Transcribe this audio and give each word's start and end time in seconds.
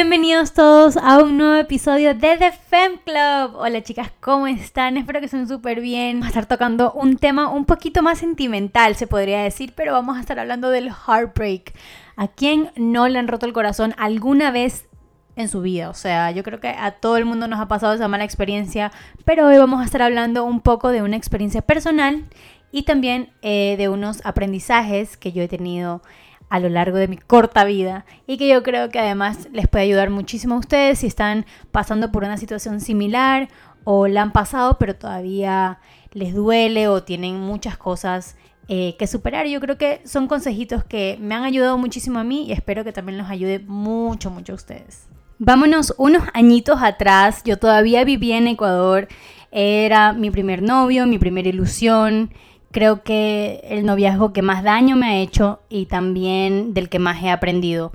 Bienvenidos 0.00 0.54
todos 0.54 0.96
a 0.96 1.18
un 1.18 1.36
nuevo 1.36 1.56
episodio 1.56 2.14
de 2.14 2.38
The 2.38 2.52
Fem 2.52 2.96
Club. 3.04 3.54
Hola 3.56 3.82
chicas, 3.82 4.10
¿cómo 4.20 4.46
están? 4.46 4.96
Espero 4.96 5.20
que 5.20 5.26
estén 5.26 5.46
súper 5.46 5.82
bien. 5.82 6.20
Vamos 6.20 6.28
a 6.28 6.40
estar 6.40 6.46
tocando 6.46 6.90
un 6.92 7.18
tema 7.18 7.50
un 7.50 7.66
poquito 7.66 8.00
más 8.00 8.20
sentimental, 8.20 8.96
se 8.96 9.06
podría 9.06 9.42
decir, 9.42 9.74
pero 9.76 9.92
vamos 9.92 10.16
a 10.16 10.20
estar 10.20 10.38
hablando 10.38 10.70
del 10.70 10.88
heartbreak. 10.88 11.74
¿A 12.16 12.28
quién 12.28 12.70
no 12.76 13.08
le 13.08 13.18
han 13.18 13.28
roto 13.28 13.44
el 13.44 13.52
corazón 13.52 13.94
alguna 13.98 14.50
vez 14.50 14.88
en 15.36 15.48
su 15.48 15.60
vida. 15.60 15.90
O 15.90 15.94
sea, 15.94 16.30
yo 16.30 16.42
creo 16.44 16.60
que 16.60 16.68
a 16.68 16.92
todo 16.92 17.18
el 17.18 17.26
mundo 17.26 17.46
nos 17.46 17.60
ha 17.60 17.68
pasado 17.68 17.92
esa 17.92 18.08
mala 18.08 18.24
experiencia, 18.24 18.92
pero 19.26 19.48
hoy 19.48 19.58
vamos 19.58 19.82
a 19.82 19.84
estar 19.84 20.00
hablando 20.00 20.44
un 20.44 20.62
poco 20.62 20.88
de 20.88 21.02
una 21.02 21.16
experiencia 21.16 21.60
personal 21.60 22.24
y 22.72 22.84
también 22.84 23.32
eh, 23.42 23.74
de 23.76 23.90
unos 23.90 24.24
aprendizajes 24.24 25.18
que 25.18 25.32
yo 25.32 25.42
he 25.42 25.48
tenido 25.48 26.02
a 26.50 26.60
lo 26.60 26.68
largo 26.68 26.98
de 26.98 27.08
mi 27.08 27.16
corta 27.16 27.64
vida 27.64 28.04
y 28.26 28.36
que 28.36 28.48
yo 28.48 28.62
creo 28.62 28.90
que 28.90 28.98
además 28.98 29.48
les 29.52 29.68
puede 29.68 29.84
ayudar 29.84 30.10
muchísimo 30.10 30.56
a 30.56 30.58
ustedes 30.58 30.98
si 30.98 31.06
están 31.06 31.46
pasando 31.72 32.12
por 32.12 32.24
una 32.24 32.36
situación 32.36 32.80
similar 32.80 33.48
o 33.84 34.08
la 34.08 34.22
han 34.22 34.32
pasado 34.32 34.76
pero 34.78 34.94
todavía 34.94 35.78
les 36.12 36.34
duele 36.34 36.88
o 36.88 37.02
tienen 37.02 37.40
muchas 37.40 37.78
cosas 37.78 38.36
eh, 38.72 38.94
que 38.98 39.08
superar. 39.08 39.46
Yo 39.46 39.60
creo 39.60 39.78
que 39.78 40.00
son 40.04 40.28
consejitos 40.28 40.84
que 40.84 41.18
me 41.20 41.34
han 41.34 41.42
ayudado 41.42 41.76
muchísimo 41.78 42.18
a 42.18 42.24
mí 42.24 42.46
y 42.46 42.52
espero 42.52 42.84
que 42.84 42.92
también 42.92 43.18
los 43.18 43.28
ayude 43.28 43.58
mucho, 43.58 44.30
mucho 44.30 44.52
a 44.52 44.56
ustedes. 44.56 45.08
Vámonos 45.38 45.94
unos 45.96 46.22
añitos 46.34 46.82
atrás, 46.82 47.42
yo 47.44 47.58
todavía 47.58 48.04
vivía 48.04 48.36
en 48.36 48.46
Ecuador, 48.46 49.08
era 49.50 50.12
mi 50.12 50.30
primer 50.30 50.62
novio, 50.62 51.06
mi 51.06 51.18
primera 51.18 51.48
ilusión, 51.48 52.30
creo 52.70 53.02
que 53.02 53.60
el 53.64 53.84
noviazgo 53.84 54.32
que 54.32 54.42
más 54.42 54.62
daño 54.62 54.96
me 54.96 55.06
ha 55.06 55.16
hecho 55.16 55.60
y 55.68 55.86
también 55.86 56.74
del 56.74 56.88
que 56.88 56.98
más 56.98 57.22
he 57.22 57.30
aprendido. 57.30 57.92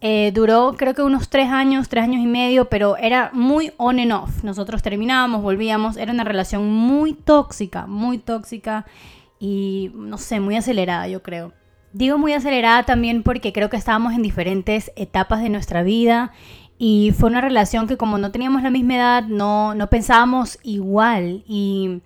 Eh, 0.00 0.32
duró 0.34 0.74
creo 0.76 0.94
que 0.94 1.02
unos 1.02 1.28
tres 1.28 1.48
años, 1.48 1.88
tres 1.88 2.04
años 2.04 2.20
y 2.22 2.26
medio, 2.26 2.68
pero 2.68 2.96
era 2.96 3.30
muy 3.32 3.72
on 3.76 4.00
and 4.00 4.12
off. 4.12 4.42
Nosotros 4.42 4.82
terminábamos, 4.82 5.42
volvíamos, 5.42 5.96
era 5.96 6.12
una 6.12 6.24
relación 6.24 6.68
muy 6.68 7.14
tóxica, 7.14 7.86
muy 7.86 8.18
tóxica 8.18 8.84
y 9.38 9.92
no 9.94 10.18
sé, 10.18 10.40
muy 10.40 10.56
acelerada 10.56 11.06
yo 11.06 11.22
creo. 11.22 11.52
Digo 11.92 12.18
muy 12.18 12.32
acelerada 12.32 12.84
también 12.84 13.22
porque 13.22 13.52
creo 13.52 13.70
que 13.70 13.76
estábamos 13.76 14.14
en 14.14 14.22
diferentes 14.22 14.90
etapas 14.96 15.42
de 15.42 15.50
nuestra 15.50 15.82
vida 15.82 16.32
y 16.78 17.12
fue 17.16 17.30
una 17.30 17.40
relación 17.40 17.86
que 17.86 17.96
como 17.96 18.18
no 18.18 18.32
teníamos 18.32 18.62
la 18.62 18.70
misma 18.70 18.96
edad, 18.96 19.24
no, 19.24 19.74
no 19.74 19.88
pensábamos 19.88 20.58
igual. 20.64 21.44
Y 21.46 22.00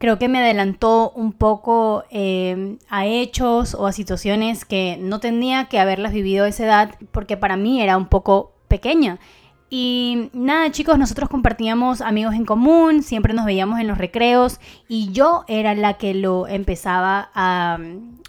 creo 0.00 0.18
que 0.18 0.28
me 0.28 0.38
adelantó 0.38 1.10
un 1.10 1.32
poco 1.32 2.04
eh, 2.10 2.78
a 2.88 3.04
hechos 3.04 3.74
o 3.74 3.86
a 3.86 3.92
situaciones 3.92 4.64
que 4.64 4.96
no 4.98 5.20
tenía 5.20 5.66
que 5.66 5.78
haberlas 5.78 6.14
vivido 6.14 6.46
a 6.46 6.48
esa 6.48 6.64
edad, 6.64 6.94
porque 7.12 7.36
para 7.36 7.58
mí 7.58 7.82
era 7.82 7.98
un 7.98 8.06
poco 8.06 8.54
pequeña. 8.66 9.20
Y 9.68 10.30
nada, 10.32 10.70
chicos, 10.70 10.98
nosotros 10.98 11.28
compartíamos 11.28 12.00
amigos 12.00 12.34
en 12.34 12.46
común, 12.46 13.02
siempre 13.02 13.34
nos 13.34 13.44
veíamos 13.44 13.78
en 13.78 13.88
los 13.88 13.98
recreos 13.98 14.58
y 14.88 15.12
yo 15.12 15.44
era 15.48 15.74
la 15.74 15.98
que 15.98 16.14
lo 16.14 16.48
empezaba 16.48 17.30
a 17.34 17.78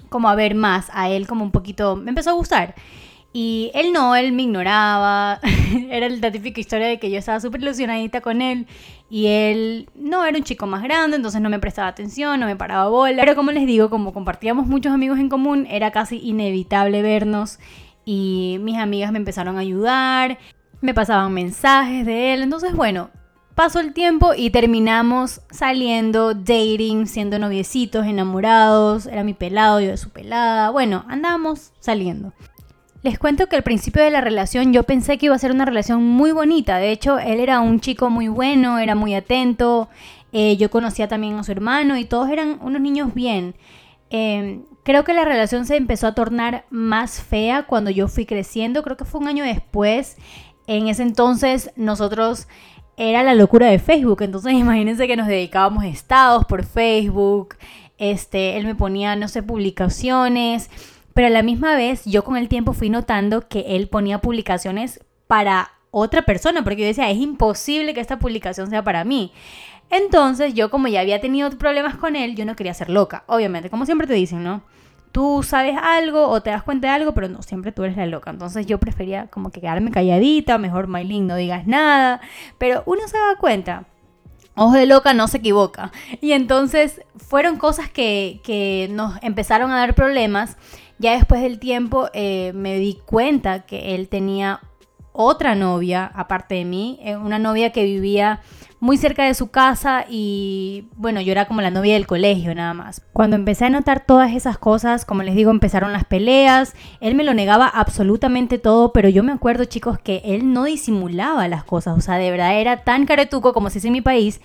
como 0.10 0.28
a 0.28 0.36
ver 0.36 0.56
más, 0.56 0.90
a 0.92 1.10
él 1.10 1.26
como 1.26 1.46
un 1.46 1.52
poquito, 1.52 1.96
me 1.96 2.10
empezó 2.10 2.32
a 2.32 2.34
gustar. 2.34 2.76
Y 3.34 3.72
él 3.74 3.94
no, 3.94 4.14
él 4.16 4.34
me 4.34 4.44
ignoraba. 4.44 5.40
era 5.90 6.10
la 6.10 6.32
típica 6.32 6.60
historia 6.60 6.88
de 6.88 7.00
que 7.00 7.10
yo 7.10 7.18
estaba 7.18 7.40
súper 7.40 7.62
ilusionadita 7.62 8.20
con 8.20 8.42
él. 8.42 8.68
Y 9.14 9.28
él 9.28 9.90
no 9.94 10.24
era 10.24 10.38
un 10.38 10.44
chico 10.46 10.68
más 10.68 10.84
grande, 10.84 11.18
entonces 11.18 11.42
no 11.42 11.50
me 11.50 11.60
prestaba 11.60 11.90
atención, 11.90 12.40
no 12.40 12.46
me 12.46 12.56
paraba 12.56 12.88
bola. 12.88 13.22
Pero 13.22 13.36
como 13.36 13.52
les 13.52 13.68
digo, 13.68 13.90
como 13.90 14.14
compartíamos 14.14 14.68
muchos 14.68 14.94
amigos 14.94 15.20
en 15.20 15.28
común, 15.28 15.68
era 15.70 15.92
casi 15.92 16.18
inevitable 16.20 17.02
vernos. 17.02 17.60
Y 18.06 18.56
mis 18.62 18.78
amigas 18.78 19.12
me 19.12 19.18
empezaron 19.18 19.58
a 19.58 19.60
ayudar, 19.60 20.38
me 20.80 20.94
pasaban 20.94 21.34
mensajes 21.34 22.06
de 22.06 22.34
él. 22.34 22.42
Entonces, 22.42 22.74
bueno, 22.74 23.10
pasó 23.54 23.82
el 23.82 23.92
tiempo 23.92 24.32
y 24.34 24.50
terminamos 24.50 25.42
saliendo, 25.52 26.34
dating, 26.34 27.06
siendo 27.06 27.38
noviecitos, 27.38 28.06
enamorados. 28.06 29.08
Era 29.08 29.26
mi 29.26 29.34
pelado, 29.34 29.82
yo 29.82 29.90
de 29.90 29.98
su 29.98 30.12
pelada. 30.12 30.70
Bueno, 30.70 31.04
andamos 31.10 31.74
saliendo. 31.82 32.32
Les 33.04 33.18
cuento 33.18 33.48
que 33.48 33.56
al 33.56 33.64
principio 33.64 34.04
de 34.04 34.12
la 34.12 34.22
relación 34.22 34.74
yo 34.74 34.84
pensé 34.84 35.18
que 35.18 35.26
iba 35.26 35.36
a 35.36 35.40
ser 35.40 35.52
una 35.52 35.66
relación 35.66 36.04
muy 36.04 36.32
bonita. 36.32 36.78
De 36.78 36.92
hecho, 36.92 37.18
él 37.18 37.40
era 37.40 37.60
un 37.60 37.80
chico 37.80 38.12
muy 38.12 38.28
bueno, 38.28 38.78
era 38.78 38.94
muy 38.94 39.16
atento. 39.16 39.90
Eh, 40.34 40.56
yo 40.58 40.70
conocía 40.70 41.08
también 41.08 41.36
a 41.36 41.44
su 41.44 41.52
hermano 41.52 41.98
y 41.98 42.06
todos 42.06 42.30
eran 42.30 42.60
unos 42.62 42.80
niños 42.80 43.16
bien. 43.16 43.56
Em, 44.12 44.66
creo 44.84 45.04
que 45.04 45.16
la 45.16 45.26
relación 45.26 45.66
se 45.66 45.78
empezó 45.78 46.06
a 46.06 46.14
tornar 46.14 46.66
más 46.70 47.22
fea 47.22 47.64
cuando 47.64 47.90
yo 47.90 48.08
fui 48.08 48.28
creciendo. 48.28 48.84
Creo 48.84 48.98
que 48.98 49.06
fue 49.06 49.20
un 49.20 49.28
año 49.28 49.44
después. 49.44 50.18
En 50.68 50.88
ese 50.88 51.02
entonces 51.02 51.72
nosotros 51.76 52.48
era 52.98 53.24
la 53.24 53.34
locura 53.34 53.66
de 53.68 53.80
Facebook. 53.80 54.22
Entonces 54.22 54.54
imagínense 54.60 55.08
que 55.08 55.18
nos 55.18 55.28
dedicábamos 55.28 55.86
estados 55.86 56.46
por 56.46 56.64
Facebook. 56.66 57.56
Este, 57.98 58.58
él 58.58 58.66
me 58.68 58.76
ponía, 58.76 59.16
no 59.16 59.28
sé, 59.28 59.42
publicaciones 59.42 60.70
pero 61.14 61.28
a 61.28 61.32
la 61.32 61.44
misma 61.44 61.76
vez 61.76 62.06
yo 62.06 62.24
con 62.24 62.38
el 62.38 62.48
tiempo 62.48 62.74
fui 62.74 62.90
notando 62.90 63.48
que 63.48 63.76
él 63.76 63.88
ponía 63.88 64.20
publicaciones 64.20 65.04
para 65.28 65.72
otra 65.92 66.24
persona, 66.24 66.64
porque 66.64 66.82
yo 66.82 66.88
decía, 66.88 67.10
es 67.10 67.18
imposible 67.18 67.94
que 67.94 68.00
esta 68.00 68.20
publicación 68.20 68.70
sea 68.70 68.84
para 68.84 69.04
mí. 69.04 69.34
Entonces 69.90 70.54
yo 70.54 70.72
como 70.72 70.88
ya 70.88 71.02
había 71.02 71.20
tenido 71.20 71.50
problemas 71.52 71.96
con 71.98 72.16
él, 72.16 72.36
yo 72.36 72.46
no 72.46 72.56
quería 72.56 72.74
ser 72.74 72.90
loca, 72.90 73.24
obviamente, 73.28 73.70
como 73.70 73.86
siempre 73.86 74.08
te 74.08 74.14
dicen, 74.14 74.44
¿no? 74.44 74.64
Tú 75.12 75.44
sabes 75.44 75.76
algo 75.78 76.30
o 76.30 76.42
te 76.42 76.52
das 76.52 76.64
cuenta 76.64 76.88
de 76.88 76.94
algo, 76.94 77.14
pero 77.14 77.28
no, 77.28 77.42
siempre 77.42 77.74
tú 77.74 77.84
eres 77.84 77.98
la 77.98 78.06
loca. 78.06 78.32
Entonces 78.32 78.66
yo 78.66 78.80
prefería 78.80 79.28
como 79.28 79.52
que 79.52 79.60
quedarme 79.60 79.92
calladita, 79.92 80.58
mejor 80.58 80.88
Maylin, 80.88 81.28
no 81.28 81.36
digas 81.36 81.68
nada, 81.68 82.22
pero 82.58 82.84
uno 82.86 83.06
se 83.10 83.18
da 83.18 83.36
cuenta. 83.38 83.84
Ojo 84.56 84.72
de 84.74 84.86
loca 84.86 85.14
no 85.14 85.28
se 85.28 85.40
equivoca. 85.40 85.92
Y 86.22 86.32
entonces 86.32 87.02
fueron 87.18 87.58
cosas 87.58 87.90
que, 87.90 88.40
que 88.46 88.88
nos 88.92 89.22
empezaron 89.22 89.72
a 89.72 89.78
dar 89.78 89.96
problemas 89.96 90.56
ya 91.02 91.14
después 91.14 91.42
del 91.42 91.60
tiempo 91.60 92.10
eh, 92.14 92.54
me 92.54 92.78
di 92.78 93.00
cuenta 93.06 93.66
que 93.66 93.96
él 93.96 94.08
tenía 94.08 94.62
otra 95.14 95.56
novia, 95.56 96.10
aparte 96.16 96.56
de 96.56 96.64
mí, 96.64 97.00
eh, 97.02 97.18
una 97.18 97.40
novia 97.40 97.72
que 97.72 97.84
vivía 97.84 98.40
muy 98.80 98.98
cerca 98.98 99.26
de 99.26 99.34
su 99.34 99.52
casa 99.52 100.06
y 100.10 100.88
bueno, 100.96 101.22
yo 101.22 101.32
era 101.32 101.46
como 101.46 101.62
la 101.62 101.70
novia 101.70 101.96
del 101.96 102.08
colegio 102.08 102.56
nada 102.56 102.74
más. 102.74 103.04
Cuando 103.14 103.36
empecé 103.36 103.66
a 103.66 103.70
notar 103.70 104.06
todas 104.06 104.32
esas 104.32 104.58
cosas, 104.58 105.04
como 105.06 105.24
les 105.24 105.36
digo, 105.36 105.52
empezaron 105.52 105.92
las 105.92 106.06
peleas, 106.06 106.74
él 107.00 107.16
me 107.16 107.24
lo 107.24 107.34
negaba 107.34 107.68
absolutamente 107.68 108.58
todo, 108.58 108.94
pero 108.94 109.10
yo 109.10 109.22
me 109.24 109.34
acuerdo 109.34 109.66
chicos 109.66 110.00
que 110.00 110.22
él 110.24 110.54
no 110.54 110.64
disimulaba 110.64 111.48
las 111.48 111.64
cosas, 111.64 111.98
o 111.98 112.02
sea, 112.02 112.16
de 112.16 112.32
verdad 112.32 112.60
era 112.60 112.84
tan 112.84 113.06
caretuco 113.06 113.54
como 113.54 113.70
se 113.70 113.76
dice 113.76 113.88
en 113.88 113.94
mi 113.94 114.02
país, 114.02 114.40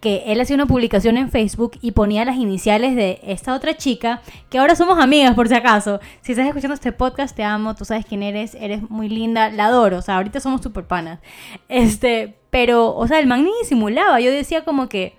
que 0.00 0.24
él 0.26 0.40
hacía 0.40 0.56
una 0.56 0.66
publicación 0.66 1.18
en 1.18 1.30
Facebook 1.30 1.72
y 1.82 1.92
ponía 1.92 2.24
las 2.24 2.36
iniciales 2.36 2.96
de 2.96 3.20
esta 3.22 3.54
otra 3.54 3.76
chica, 3.76 4.22
que 4.48 4.58
ahora 4.58 4.74
somos 4.74 4.98
amigas 4.98 5.34
por 5.34 5.48
si 5.48 5.54
acaso. 5.54 6.00
Si 6.22 6.32
estás 6.32 6.46
escuchando 6.46 6.74
este 6.74 6.92
podcast, 6.92 7.36
te 7.36 7.44
amo, 7.44 7.74
tú 7.74 7.84
sabes 7.84 8.06
quién 8.06 8.22
eres, 8.22 8.54
eres 8.54 8.88
muy 8.88 9.08
linda, 9.10 9.50
la 9.50 9.66
adoro, 9.66 9.98
o 9.98 10.02
sea, 10.02 10.16
ahorita 10.16 10.40
somos 10.40 10.62
super 10.62 10.86
panas. 10.86 11.20
Este, 11.68 12.38
pero, 12.48 12.96
o 12.96 13.06
sea, 13.06 13.20
el 13.20 13.26
man 13.26 13.44
ni 13.44 13.50
disimulaba, 13.60 14.20
yo 14.20 14.30
decía 14.30 14.64
como 14.64 14.88
que, 14.88 15.14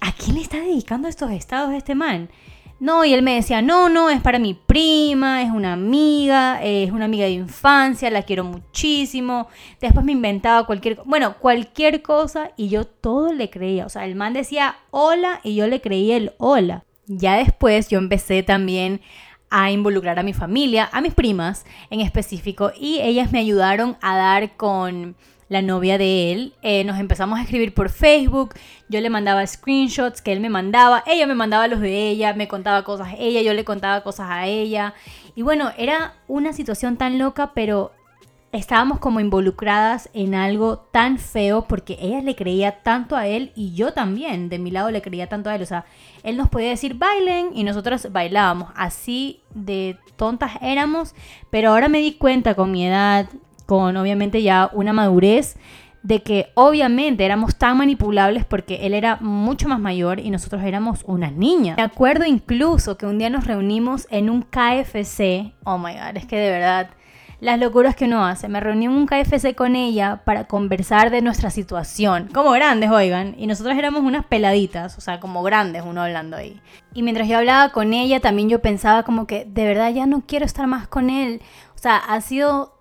¿a 0.00 0.12
quién 0.12 0.36
le 0.36 0.42
está 0.42 0.58
dedicando 0.58 1.08
estos 1.08 1.32
estados 1.32 1.74
este 1.74 1.96
man? 1.96 2.30
No, 2.80 3.04
y 3.04 3.12
él 3.12 3.20
me 3.20 3.34
decía, 3.34 3.60
no, 3.60 3.90
no, 3.90 4.08
es 4.08 4.22
para 4.22 4.38
mi 4.38 4.54
prima, 4.54 5.42
es 5.42 5.50
una 5.50 5.74
amiga, 5.74 6.62
es 6.62 6.90
una 6.90 7.04
amiga 7.04 7.26
de 7.26 7.32
infancia, 7.32 8.10
la 8.10 8.22
quiero 8.22 8.42
muchísimo. 8.42 9.48
Después 9.82 10.04
me 10.04 10.12
inventaba 10.12 10.64
cualquier, 10.64 10.98
bueno, 11.04 11.36
cualquier 11.38 12.00
cosa 12.00 12.52
y 12.56 12.70
yo 12.70 12.86
todo 12.86 13.34
le 13.34 13.50
creía. 13.50 13.84
O 13.84 13.90
sea, 13.90 14.06
el 14.06 14.14
man 14.14 14.32
decía 14.32 14.76
hola 14.90 15.40
y 15.42 15.54
yo 15.54 15.66
le 15.66 15.82
creía 15.82 16.16
el 16.16 16.32
hola. 16.38 16.84
Ya 17.06 17.36
después 17.36 17.88
yo 17.88 17.98
empecé 17.98 18.42
también 18.42 19.02
a 19.50 19.70
involucrar 19.70 20.18
a 20.18 20.22
mi 20.22 20.32
familia, 20.32 20.88
a 20.92 21.02
mis 21.02 21.12
primas 21.12 21.66
en 21.90 22.00
específico, 22.00 22.72
y 22.78 23.00
ellas 23.00 23.32
me 23.32 23.40
ayudaron 23.40 23.98
a 24.00 24.16
dar 24.16 24.56
con 24.56 25.16
la 25.50 25.62
novia 25.62 25.98
de 25.98 26.32
él. 26.32 26.54
Eh, 26.62 26.84
nos 26.84 26.98
empezamos 26.98 27.38
a 27.38 27.42
escribir 27.42 27.74
por 27.74 27.90
Facebook. 27.90 28.54
Yo 28.88 29.00
le 29.00 29.10
mandaba 29.10 29.46
screenshots 29.46 30.22
que 30.22 30.32
él 30.32 30.40
me 30.40 30.48
mandaba. 30.48 31.02
Ella 31.06 31.26
me 31.26 31.34
mandaba 31.34 31.66
los 31.66 31.80
de 31.80 32.08
ella. 32.08 32.32
Me 32.32 32.48
contaba 32.48 32.84
cosas 32.84 33.08
a 33.08 33.16
ella. 33.16 33.42
Yo 33.42 33.52
le 33.52 33.64
contaba 33.64 34.02
cosas 34.02 34.28
a 34.30 34.46
ella. 34.46 34.94
Y 35.34 35.42
bueno, 35.42 35.72
era 35.76 36.14
una 36.28 36.52
situación 36.52 36.96
tan 36.96 37.18
loca, 37.18 37.50
pero 37.52 37.90
estábamos 38.52 39.00
como 39.00 39.18
involucradas 39.18 40.08
en 40.12 40.36
algo 40.36 40.78
tan 40.78 41.18
feo 41.18 41.66
porque 41.68 41.98
ella 42.00 42.20
le 42.20 42.34
creía 42.36 42.82
tanto 42.82 43.16
a 43.16 43.26
él 43.28 43.52
y 43.54 43.74
yo 43.74 43.92
también, 43.92 44.48
de 44.48 44.58
mi 44.58 44.72
lado 44.72 44.90
le 44.90 45.02
creía 45.02 45.28
tanto 45.28 45.50
a 45.50 45.56
él. 45.56 45.62
O 45.62 45.66
sea, 45.66 45.84
él 46.22 46.36
nos 46.36 46.48
podía 46.48 46.68
decir 46.68 46.94
bailen 46.94 47.50
y 47.54 47.64
nosotros 47.64 48.08
bailábamos. 48.12 48.70
Así 48.76 49.42
de 49.52 49.98
tontas 50.14 50.52
éramos, 50.62 51.14
pero 51.50 51.70
ahora 51.70 51.88
me 51.88 51.98
di 51.98 52.12
cuenta 52.12 52.54
con 52.54 52.70
mi 52.70 52.86
edad 52.86 53.26
con 53.70 53.96
obviamente 53.96 54.42
ya 54.42 54.68
una 54.72 54.92
madurez 54.92 55.56
de 56.02 56.24
que 56.24 56.50
obviamente 56.54 57.24
éramos 57.24 57.54
tan 57.54 57.76
manipulables 57.76 58.44
porque 58.44 58.84
él 58.84 58.94
era 58.94 59.18
mucho 59.20 59.68
más 59.68 59.78
mayor 59.78 60.18
y 60.18 60.30
nosotros 60.30 60.64
éramos 60.64 61.04
unas 61.06 61.32
niñas. 61.32 61.76
Me 61.76 61.84
acuerdo 61.84 62.24
incluso 62.24 62.98
que 62.98 63.06
un 63.06 63.18
día 63.18 63.30
nos 63.30 63.46
reunimos 63.46 64.08
en 64.10 64.28
un 64.28 64.42
KFC. 64.42 65.52
Oh 65.62 65.78
my 65.78 65.92
god, 65.92 66.16
es 66.16 66.26
que 66.26 66.36
de 66.36 66.50
verdad 66.50 66.90
las 67.38 67.60
locuras 67.60 67.94
que 67.94 68.06
uno 68.06 68.26
hace. 68.26 68.48
Me 68.48 68.58
reuní 68.58 68.86
en 68.86 68.90
un 68.90 69.06
KFC 69.06 69.54
con 69.54 69.76
ella 69.76 70.22
para 70.24 70.48
conversar 70.48 71.10
de 71.10 71.22
nuestra 71.22 71.50
situación. 71.50 72.28
Como 72.34 72.50
grandes, 72.50 72.90
oigan. 72.90 73.36
Y 73.38 73.46
nosotros 73.46 73.78
éramos 73.78 74.02
unas 74.02 74.26
peladitas, 74.26 74.98
o 74.98 75.00
sea, 75.00 75.20
como 75.20 75.44
grandes 75.44 75.84
uno 75.86 76.02
hablando 76.02 76.36
ahí. 76.36 76.60
Y 76.92 77.04
mientras 77.04 77.28
yo 77.28 77.38
hablaba 77.38 77.70
con 77.70 77.92
ella, 77.92 78.18
también 78.18 78.48
yo 78.48 78.60
pensaba 78.60 79.04
como 79.04 79.28
que 79.28 79.44
de 79.44 79.64
verdad 79.64 79.92
ya 79.92 80.06
no 80.06 80.24
quiero 80.26 80.44
estar 80.44 80.66
más 80.66 80.88
con 80.88 81.08
él. 81.08 81.40
O 81.76 81.78
sea, 81.78 81.96
ha 81.96 82.20
sido 82.20 82.79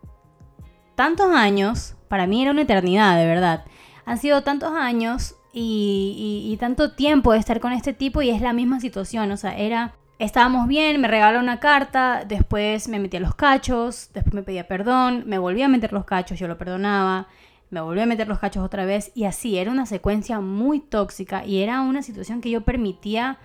tantos 0.99 1.31
años, 1.31 1.95
para 2.09 2.27
mí 2.27 2.41
era 2.41 2.51
una 2.51 2.63
eternidad, 2.63 3.17
de 3.17 3.25
verdad. 3.25 3.63
Han 4.03 4.17
sido 4.17 4.43
tantos 4.43 4.73
años 4.73 5.35
y, 5.53 6.45
y, 6.51 6.57
tanto 6.57 6.91
tiempo 6.91 7.31
de 7.31 7.39
estar 7.39 7.61
con 7.61 7.71
este 7.71 7.93
tipo 7.93 8.21
y 8.21 8.29
es 8.31 8.41
la 8.41 8.51
misma 8.51 8.81
situación. 8.81 9.31
O 9.31 9.37
sea, 9.37 9.57
era 9.57 9.93
estábamos 10.17 10.67
bien, 10.67 10.99
me 10.99 11.07
regaló 11.07 11.39
una 11.39 11.61
carta, 11.61 12.25
después 12.27 12.89
me 12.89 12.99
metí 12.99 13.15
a 13.15 13.21
los 13.21 13.33
cachos, 13.33 14.09
después 14.13 14.33
me 14.33 14.43
pedía 14.43 14.67
perdón, 14.67 15.23
me 15.25 15.37
volví 15.37 15.61
a 15.61 15.69
meter 15.69 15.93
los 15.93 16.03
cachos, 16.03 16.37
yo 16.37 16.49
lo 16.49 16.57
perdonaba, 16.57 17.29
me 17.69 17.79
volví 17.79 18.01
a 18.01 18.05
meter 18.05 18.27
los 18.27 18.39
cachos 18.39 18.65
otra 18.65 18.83
vez 18.83 19.13
y 19.15 19.23
así, 19.23 19.57
era 19.57 19.71
una 19.71 19.85
secuencia 19.85 20.41
muy 20.41 20.81
tóxica 20.81 21.45
y 21.45 21.63
era 21.63 21.79
una 21.79 22.03
situación 22.03 22.41
que 22.41 22.49
yo 22.49 22.65
permitía. 22.65 23.37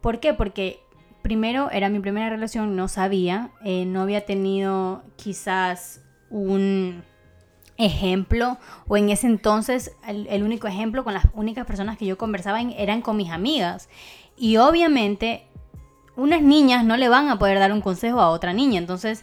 ¿Por 0.00 0.20
qué? 0.20 0.32
Porque 0.32 0.80
primero 1.20 1.70
era 1.70 1.90
mi 1.90 2.00
primera 2.00 2.30
relación, 2.30 2.76
no 2.76 2.88
sabía, 2.88 3.50
eh, 3.62 3.84
no 3.84 4.00
había 4.00 4.24
tenido 4.24 5.02
quizás 5.16 6.00
un 6.30 7.02
ejemplo 7.78 8.58
o 8.88 8.96
en 8.96 9.08
ese 9.08 9.28
entonces 9.28 9.92
el, 10.06 10.42
único 10.42 10.66
ejemplo 10.66 11.04
con 11.04 11.14
las 11.14 11.26
únicas 11.34 11.64
personas 11.64 11.96
que 11.96 12.06
yo 12.06 12.18
conversaba 12.18 12.60
eran 12.60 13.02
con 13.02 13.16
mis 13.16 13.30
amigas 13.30 13.88
y 14.36 14.56
obviamente 14.56 15.46
unas 16.16 16.42
niñas 16.42 16.84
no 16.84 16.96
le 16.96 17.08
van 17.08 17.28
a 17.28 17.38
poder 17.38 17.60
dar 17.60 17.72
un 17.72 17.80
consejo 17.80 18.20
a 18.20 18.30
otra 18.30 18.52
niña. 18.52 18.78
Entonces, 18.78 19.22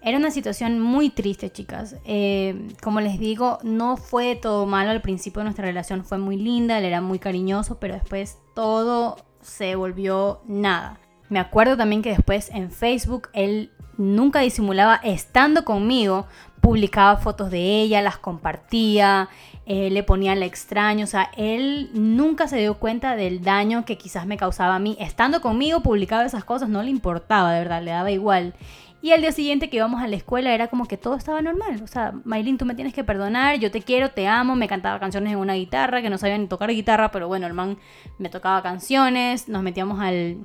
era 0.00 0.16
una 0.16 0.30
situación 0.30 0.78
muy 0.78 1.10
triste, 1.10 1.50
chicas. 1.50 1.96
Eh, 2.04 2.68
como 2.80 3.00
les 3.00 3.18
digo, 3.18 3.58
no 3.64 3.96
fue 3.96 4.36
todo 4.36 4.64
malo 4.64 4.92
al 4.92 5.02
principio 5.02 5.40
de 5.40 5.44
nuestra 5.46 5.66
relación, 5.66 6.04
fue 6.04 6.18
muy 6.18 6.36
linda, 6.36 6.78
él 6.78 6.84
era 6.84 7.00
muy 7.00 7.18
cariñoso, 7.18 7.80
pero 7.80 7.94
después 7.94 8.38
todo 8.54 9.16
se 9.40 9.74
volvió 9.74 10.40
nada. 10.46 11.00
Me 11.28 11.40
acuerdo 11.40 11.76
también 11.76 12.02
que 12.02 12.10
después 12.10 12.50
en 12.50 12.70
Facebook 12.70 13.28
él 13.32 13.72
nunca 13.98 14.40
disimulaba 14.40 15.00
estando 15.02 15.64
conmigo, 15.64 16.26
publicaba 16.60 17.16
fotos 17.18 17.50
de 17.50 17.80
ella, 17.80 18.02
las 18.02 18.18
compartía, 18.18 19.28
eh, 19.66 19.90
le 19.90 20.02
ponía 20.02 20.32
al 20.32 20.42
extraño, 20.42 21.04
o 21.04 21.08
sea, 21.08 21.30
él 21.36 21.90
nunca 21.92 22.48
se 22.48 22.58
dio 22.58 22.74
cuenta 22.74 23.16
del 23.16 23.42
daño 23.42 23.84
que 23.84 23.98
quizás 23.98 24.26
me 24.26 24.36
causaba 24.36 24.74
a 24.74 24.78
mí. 24.78 24.96
Estando 25.00 25.40
conmigo, 25.40 25.80
publicaba 25.80 26.24
esas 26.24 26.44
cosas, 26.44 26.68
no 26.68 26.82
le 26.82 26.90
importaba, 26.90 27.52
de 27.52 27.60
verdad, 27.60 27.82
le 27.82 27.90
daba 27.90 28.10
igual. 28.10 28.54
Y 29.02 29.12
al 29.12 29.20
día 29.20 29.30
siguiente 29.30 29.70
que 29.70 29.76
íbamos 29.76 30.02
a 30.02 30.08
la 30.08 30.16
escuela 30.16 30.52
era 30.52 30.68
como 30.68 30.88
que 30.88 30.96
todo 30.96 31.14
estaba 31.14 31.40
normal. 31.40 31.80
O 31.84 31.86
sea, 31.86 32.12
Maylin, 32.24 32.58
tú 32.58 32.64
me 32.64 32.74
tienes 32.74 32.94
que 32.94 33.04
perdonar, 33.04 33.56
yo 33.60 33.70
te 33.70 33.82
quiero, 33.82 34.10
te 34.10 34.26
amo. 34.26 34.56
Me 34.56 34.66
cantaba 34.66 34.98
canciones 34.98 35.32
en 35.32 35.38
una 35.38 35.54
guitarra, 35.54 36.02
que 36.02 36.10
no 36.10 36.18
sabía 36.18 36.38
ni 36.38 36.48
tocar 36.48 36.70
guitarra, 36.70 37.12
pero 37.12 37.28
bueno, 37.28 37.46
el 37.46 37.52
man 37.52 37.78
me 38.18 38.30
tocaba 38.30 38.62
canciones. 38.62 39.48
Nos 39.48 39.62
metíamos 39.62 40.00
al, 40.00 40.38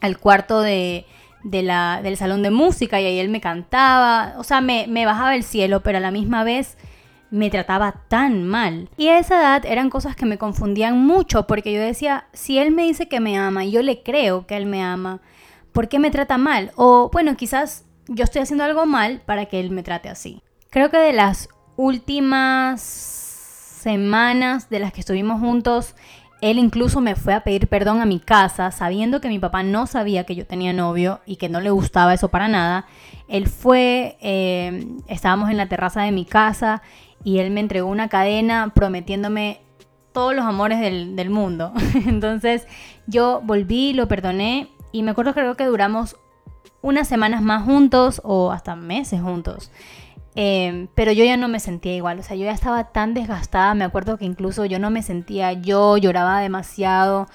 al 0.00 0.18
cuarto 0.18 0.62
de, 0.62 1.04
del 1.44 2.16
salón 2.16 2.42
de 2.42 2.50
música 2.50 3.00
y 3.00 3.04
ahí 3.04 3.18
él 3.18 3.28
me 3.28 3.40
cantaba, 3.40 4.34
o 4.38 4.44
sea, 4.44 4.60
me, 4.60 4.86
me 4.88 5.06
bajaba 5.06 5.36
el 5.36 5.44
cielo, 5.44 5.82
pero 5.82 5.98
a 5.98 6.00
la 6.00 6.10
misma 6.10 6.42
vez 6.42 6.76
me 7.30 7.50
trataba 7.50 8.02
tan 8.08 8.44
mal. 8.44 8.88
Y 8.96 9.08
a 9.08 9.18
esa 9.18 9.40
edad 9.40 9.66
eran 9.66 9.90
cosas 9.90 10.16
que 10.16 10.24
me 10.24 10.38
confundían 10.38 10.98
mucho 11.04 11.46
porque 11.46 11.72
yo 11.72 11.80
decía, 11.80 12.26
si 12.32 12.58
él 12.58 12.70
me 12.70 12.84
dice 12.84 13.08
que 13.08 13.20
me 13.20 13.36
ama 13.36 13.64
y 13.64 13.72
yo 13.72 13.82
le 13.82 14.02
creo 14.02 14.46
que 14.46 14.56
él 14.56 14.66
me 14.66 14.82
ama, 14.82 15.20
¿por 15.72 15.88
qué 15.88 15.98
me 15.98 16.10
trata 16.10 16.38
mal? 16.38 16.72
O 16.76 17.10
bueno, 17.12 17.36
quizás 17.36 17.84
yo 18.08 18.24
estoy 18.24 18.42
haciendo 18.42 18.64
algo 18.64 18.86
mal 18.86 19.20
para 19.26 19.46
que 19.46 19.60
él 19.60 19.70
me 19.70 19.82
trate 19.82 20.08
así. 20.08 20.42
Creo 20.70 20.90
que 20.90 20.98
de 20.98 21.12
las 21.12 21.48
últimas 21.76 22.80
semanas 22.80 24.70
de 24.70 24.78
las 24.78 24.92
que 24.92 25.00
estuvimos 25.00 25.40
juntos, 25.40 25.94
él 26.44 26.58
incluso 26.58 27.00
me 27.00 27.16
fue 27.16 27.32
a 27.32 27.42
pedir 27.42 27.68
perdón 27.68 28.02
a 28.02 28.04
mi 28.04 28.20
casa, 28.20 28.70
sabiendo 28.70 29.22
que 29.22 29.28
mi 29.28 29.38
papá 29.38 29.62
no 29.62 29.86
sabía 29.86 30.24
que 30.24 30.34
yo 30.34 30.46
tenía 30.46 30.74
novio 30.74 31.20
y 31.24 31.36
que 31.36 31.48
no 31.48 31.58
le 31.58 31.70
gustaba 31.70 32.12
eso 32.12 32.28
para 32.28 32.48
nada. 32.48 32.84
Él 33.28 33.48
fue, 33.48 34.18
eh, 34.20 34.86
estábamos 35.08 35.48
en 35.48 35.56
la 35.56 35.70
terraza 35.70 36.02
de 36.02 36.12
mi 36.12 36.26
casa 36.26 36.82
y 37.24 37.38
él 37.38 37.50
me 37.50 37.60
entregó 37.60 37.88
una 37.88 38.08
cadena 38.08 38.72
prometiéndome 38.74 39.62
todos 40.12 40.34
los 40.34 40.44
amores 40.44 40.80
del, 40.80 41.30
mundo. 41.30 41.72
Entonces 42.06 42.66
yo 43.06 43.40
volví, 43.42 43.94
lo 43.94 44.06
perdoné 44.06 44.68
y 44.92 45.02
me 45.02 45.12
acuerdo 45.12 45.32
creo 45.32 45.56
que 45.56 45.64
duramos 45.64 46.16
unas 46.82 47.08
semanas 47.08 47.40
más 47.40 47.64
juntos 47.64 48.20
o 48.22 48.52
hasta 48.52 48.76
meses 48.76 49.22
juntos. 49.22 49.70
Em, 50.36 50.88
pero 50.94 51.12
yo 51.12 51.24
ya 51.24 51.36
no 51.36 51.48
me 51.48 51.60
sentía 51.60 51.94
igual, 51.94 52.18
o 52.18 52.22
sea, 52.22 52.36
yo 52.36 52.44
ya 52.44 52.52
estaba 52.52 52.84
tan 52.84 53.14
desgastada, 53.14 53.74
me 53.74 53.84
acuerdo 53.84 54.18
que 54.18 54.24
incluso 54.24 54.64
yo 54.64 54.78
no 54.78 54.90
me 54.90 55.02
sentía 55.02 55.52
yo, 55.52 55.96
lloraba 55.96 56.40
demasiado. 56.40 57.28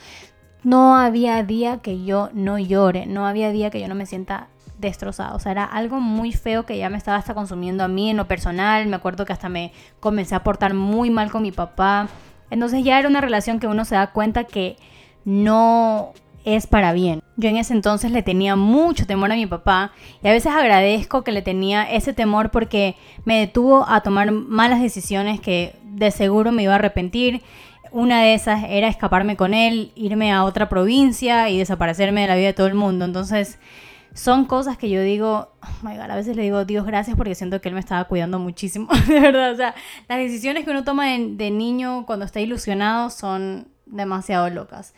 No 0.64 0.98
había 0.98 1.42
día 1.44 1.78
que 1.78 2.04
yo 2.04 2.30
no 2.34 2.60
llore, 2.60 3.06
no 3.06 3.26
había 3.26 3.52
día 3.52 3.70
que 3.70 3.80
yo 3.80 3.88
no 3.88 3.96
me 3.96 4.06
sienta 4.06 4.50
destrozada, 4.78 5.34
o 5.36 5.40
sea, 5.40 5.52
era 5.54 5.66
algo 5.66 6.00
muy 6.00 6.32
feo 6.34 6.66
que 6.66 6.78
ya 6.78 6.90
me 6.90 6.98
estaba 6.98 7.18
hasta 7.18 7.34
consumiendo 7.34 7.84
a 7.84 7.88
mí 7.88 8.10
en 8.10 8.18
lo 8.18 8.28
personal, 8.28 8.88
me 8.88 8.96
acuerdo 8.96 9.26
que 9.26 9.34
hasta 9.34 9.50
me 9.50 9.72
comencé 10.00 10.36
a 10.36 10.44
portar 10.44 10.74
muy 10.74 11.10
mal 11.10 11.32
con 11.32 11.42
mi 11.42 11.52
papá. 11.52 12.08
Entonces 12.50 12.84
ya 12.84 12.98
era 13.00 13.08
una 13.08 13.22
relación 13.22 13.60
que 13.60 13.68
uno 13.68 13.86
se 13.86 13.96
da 13.96 14.12
cuenta 14.12 14.46
que 14.46 14.78
no 15.26 16.14
es 16.56 16.68
para 16.68 16.94
bien. 16.94 17.22
Yo 17.38 17.50
en 17.50 17.58
ese 17.58 17.74
entonces 17.74 18.12
le 18.12 18.24
tenía 18.24 18.56
mucho 18.56 19.06
temor 19.06 19.32
a 19.32 19.36
mi 19.36 19.46
papá 19.46 19.92
y 20.24 20.28
a 20.28 20.32
veces 20.32 20.52
agradezco 20.52 21.24
que 21.24 21.32
le 21.32 21.42
tenía 21.42 21.84
ese 21.84 22.14
temor 22.14 22.52
porque 22.52 22.96
me 23.26 23.40
detuvo 23.40 23.86
a 23.88 24.02
tomar 24.02 24.32
malas 24.32 24.82
decisiones 24.82 25.40
que 25.40 25.76
de 25.84 26.12
seguro 26.12 26.52
me 26.52 26.64
iba 26.64 26.74
a 26.74 26.76
arrepentir. 26.76 27.42
Una 27.92 28.22
de 28.22 28.34
esas 28.34 28.66
era 28.70 28.88
escaparme 28.88 29.36
con 29.36 29.54
él, 29.54 29.92
irme 29.96 30.32
a 30.32 30.44
otra 30.44 30.70
provincia 30.70 31.50
y 31.50 31.58
desaparecerme 31.58 32.22
de 32.22 32.28
la 32.28 32.36
vida 32.36 32.48
de 32.48 32.54
todo 32.54 32.68
el 32.68 32.76
mundo. 32.76 33.06
Entonces, 33.06 33.58
son 34.14 34.46
cosas 34.46 34.78
que 34.78 34.90
yo 34.90 35.02
digo, 35.02 35.54
oh 35.62 35.86
my 35.88 35.96
God, 35.96 36.12
a 36.12 36.16
veces 36.16 36.36
le 36.36 36.44
digo 36.44 36.66
Dios 36.66 36.86
gracias 36.86 37.16
porque 37.16 37.36
siento 37.36 37.62
que 37.62 37.70
él 37.70 37.74
me 37.76 37.80
estaba 37.80 38.04
cuidando 38.06 38.38
muchísimo, 38.40 38.90
de 39.08 39.20
verdad. 39.20 39.54
O 39.54 39.56
sea, 39.56 39.76
las 40.08 40.20
decisiones 40.20 40.66
que 40.66 40.72
uno 40.72 40.84
toma 40.84 41.08
de, 41.08 41.36
de 41.36 41.52
niño 41.52 42.06
cuando 42.06 42.26
está 42.26 42.40
ilusionado 42.40 43.10
son 43.10 43.68
demasiado 43.86 44.50
locas. 44.50 44.94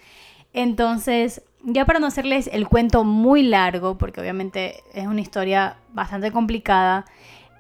Entonces, 0.54 1.42
ya 1.64 1.86
para 1.86 2.00
no 2.00 2.08
hacerles 2.08 2.50
el 2.52 2.68
cuento 2.68 3.04
muy 3.04 3.44
largo, 3.44 3.98
porque 3.98 4.22
obviamente 4.22 4.84
es 4.94 5.08
una 5.08 5.22
historia 5.22 5.78
bastante 5.94 6.32
complicada, 6.32 7.06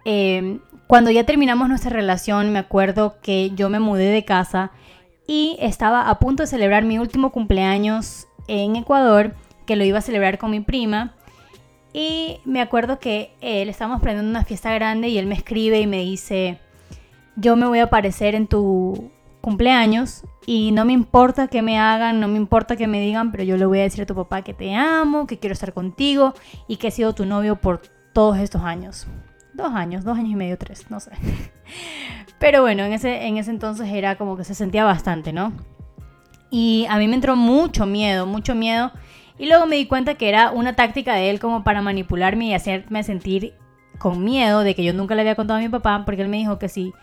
em, 0.05 0.59
cuando 0.87 1.09
ya 1.11 1.25
terminamos 1.25 1.69
nuestra 1.69 1.91
relación, 1.91 2.51
me 2.51 2.59
acuerdo 2.59 3.15
que 3.21 3.51
yo 3.55 3.69
me 3.69 3.79
mudé 3.79 4.09
de 4.09 4.25
casa 4.25 4.71
y 5.25 5.55
estaba 5.61 6.09
a 6.09 6.19
punto 6.19 6.43
de 6.43 6.47
celebrar 6.47 6.83
mi 6.83 6.99
último 6.99 7.31
cumpleaños 7.31 8.27
en 8.47 8.75
Ecuador, 8.75 9.33
que 9.65 9.77
lo 9.77 9.85
iba 9.85 9.99
a 9.99 10.01
celebrar 10.01 10.37
con 10.37 10.51
mi 10.51 10.59
prima. 10.59 11.13
Y 11.93 12.39
me 12.43 12.61
acuerdo 12.61 12.99
que 12.99 13.33
él 13.39 13.69
estábamos 13.69 14.01
planeando 14.01 14.29
una 14.29 14.43
fiesta 14.43 14.73
grande 14.73 15.07
y 15.09 15.17
él 15.17 15.27
me 15.27 15.35
escribe 15.35 15.79
y 15.79 15.87
me 15.87 15.99
dice, 15.99 16.59
yo 17.35 17.55
me 17.55 17.67
voy 17.67 17.79
a 17.79 17.83
aparecer 17.83 18.35
en 18.35 18.47
tu 18.47 19.11
cumpleaños 19.41 20.23
y 20.45 20.71
no 20.71 20.85
me 20.85 20.93
importa 20.93 21.47
que 21.47 21.61
me 21.61 21.77
hagan, 21.77 22.19
no 22.19 22.27
me 22.27 22.37
importa 22.37 22.75
que 22.75 22.87
me 22.87 23.01
digan, 23.01 23.31
pero 23.31 23.43
yo 23.43 23.57
le 23.57 23.65
voy 23.65 23.79
a 23.79 23.83
decir 23.83 24.03
a 24.03 24.05
tu 24.05 24.15
papá 24.15 24.43
que 24.43 24.53
te 24.53 24.73
amo, 24.73 25.27
que 25.27 25.39
quiero 25.39 25.53
estar 25.53 25.73
contigo 25.73 26.33
y 26.67 26.77
que 26.77 26.87
he 26.87 26.91
sido 26.91 27.13
tu 27.13 27.25
novio 27.25 27.57
por 27.57 27.81
todos 28.13 28.37
estos 28.37 28.61
años. 28.61 29.07
Dos 29.53 29.73
años, 29.73 30.03
dos 30.03 30.17
años 30.17 30.31
y 30.31 30.35
medio, 30.35 30.57
tres, 30.57 30.89
no 30.89 30.99
sé. 30.99 31.11
Pero 32.39 32.61
bueno, 32.61 32.83
en 32.83 32.93
ese, 32.93 33.27
en 33.27 33.37
ese 33.37 33.51
entonces 33.51 33.89
era 33.89 34.15
como 34.15 34.37
que 34.37 34.43
se 34.43 34.55
sentía 34.55 34.83
bastante, 34.83 35.33
¿no? 35.33 35.53
Y 36.49 36.85
a 36.89 36.97
mí 36.97 37.07
me 37.07 37.15
entró 37.15 37.35
mucho 37.35 37.85
miedo, 37.85 38.25
mucho 38.25 38.55
miedo. 38.55 38.91
Y 39.37 39.47
luego 39.47 39.65
me 39.65 39.75
di 39.75 39.87
cuenta 39.87 40.15
que 40.15 40.29
era 40.29 40.51
una 40.51 40.75
táctica 40.75 41.15
de 41.15 41.29
él 41.29 41.39
como 41.39 41.63
para 41.63 41.81
manipularme 41.81 42.47
y 42.47 42.53
hacerme 42.53 43.03
sentir 43.03 43.53
con 43.97 44.23
miedo 44.23 44.61
de 44.61 44.75
que 44.75 44.83
yo 44.83 44.93
nunca 44.93 45.15
le 45.15 45.21
había 45.21 45.35
contado 45.35 45.59
a 45.59 45.61
mi 45.61 45.69
papá, 45.69 46.03
porque 46.05 46.21
él 46.21 46.27
me 46.27 46.37
dijo 46.37 46.57
que 46.59 46.69
si 46.69 46.93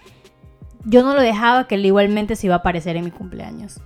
yo 0.89 1.03
no 1.03 1.15
lo 1.15 1.21
dejaba 1.21 1.69
que 1.69 1.75
él 1.75 1.85
igualmente 1.85 2.35
se 2.35 2.47
iba 2.47 2.57
a 2.57 2.59
aparecer 2.59 2.97
en 2.97 3.05
mi 3.05 3.11
cumpleaños. 3.11 3.81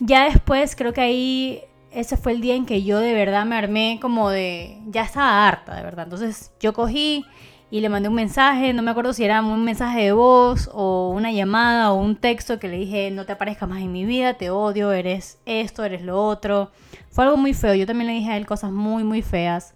Ya 0.00 0.24
después 0.24 0.74
creo 0.74 0.92
que 0.92 1.00
ahí 1.00 1.62
ese 1.92 2.16
fue 2.16 2.32
el 2.32 2.40
día 2.40 2.56
en 2.56 2.66
que 2.66 2.82
yo 2.82 2.98
de 2.98 3.14
verdad 3.14 3.46
me 3.46 3.56
armé 3.56 3.98
como 4.02 4.28
de, 4.30 4.78
ya 4.88 5.02
estaba 5.02 5.46
harta, 5.46 5.76
de 5.76 5.82
verdad. 5.82 6.04
Entonces 6.04 6.50
yo 6.58 6.72
cogí 6.72 7.24
y 7.70 7.80
le 7.80 7.88
mandé 7.88 8.08
un 8.08 8.16
mensaje, 8.16 8.72
no 8.72 8.82
me 8.82 8.90
acuerdo 8.90 9.12
si 9.12 9.24
era 9.24 9.40
un 9.40 9.64
mensaje 9.64 10.02
de 10.02 10.12
voz 10.12 10.68
o 10.72 11.10
una 11.10 11.30
llamada 11.30 11.92
o 11.92 11.96
un 11.96 12.16
texto 12.16 12.58
que 12.58 12.68
le 12.68 12.78
dije, 12.78 13.12
no 13.12 13.24
te 13.26 13.32
aparezcas 13.32 13.68
más 13.68 13.80
en 13.80 13.92
mi 13.92 14.04
vida, 14.04 14.34
te 14.34 14.50
odio, 14.50 14.90
eres 14.92 15.38
esto, 15.46 15.84
eres 15.84 16.02
lo 16.02 16.20
otro. 16.20 16.72
Fue 17.10 17.24
algo 17.24 17.36
muy 17.36 17.54
feo, 17.54 17.74
yo 17.74 17.86
también 17.86 18.08
le 18.08 18.14
dije 18.14 18.32
a 18.32 18.36
él 18.36 18.46
cosas 18.46 18.72
muy, 18.72 19.04
muy 19.04 19.22
feas. 19.22 19.74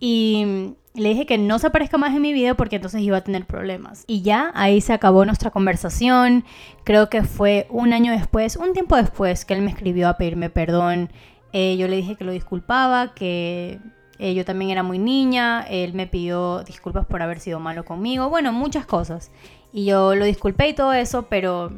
Y 0.00 0.74
le 0.94 1.10
dije 1.10 1.26
que 1.26 1.38
no 1.38 1.58
se 1.58 1.68
aparezca 1.68 1.98
más 1.98 2.14
en 2.14 2.22
mi 2.22 2.32
vida 2.32 2.54
porque 2.54 2.76
entonces 2.76 3.02
iba 3.02 3.18
a 3.18 3.24
tener 3.24 3.46
problemas. 3.46 4.04
Y 4.06 4.22
ya 4.22 4.50
ahí 4.54 4.80
se 4.80 4.92
acabó 4.92 5.24
nuestra 5.24 5.50
conversación. 5.50 6.44
Creo 6.84 7.08
que 7.08 7.22
fue 7.22 7.66
un 7.70 7.92
año 7.92 8.12
después, 8.12 8.56
un 8.56 8.72
tiempo 8.72 8.96
después, 8.96 9.44
que 9.44 9.54
él 9.54 9.62
me 9.62 9.70
escribió 9.70 10.08
a 10.08 10.16
pedirme 10.16 10.50
perdón. 10.50 11.10
Eh, 11.52 11.76
yo 11.76 11.86
le 11.86 11.96
dije 11.96 12.16
que 12.16 12.24
lo 12.24 12.32
disculpaba, 12.32 13.14
que 13.14 13.78
eh, 14.18 14.34
yo 14.34 14.44
también 14.44 14.70
era 14.70 14.82
muy 14.82 14.98
niña, 14.98 15.62
él 15.68 15.94
me 15.94 16.06
pidió 16.06 16.62
disculpas 16.64 17.06
por 17.06 17.22
haber 17.22 17.40
sido 17.40 17.60
malo 17.60 17.84
conmigo, 17.84 18.28
bueno, 18.28 18.52
muchas 18.52 18.86
cosas. 18.86 19.30
Y 19.72 19.84
yo 19.84 20.14
lo 20.14 20.24
disculpé 20.24 20.68
y 20.68 20.74
todo 20.74 20.92
eso, 20.92 21.26
pero 21.28 21.72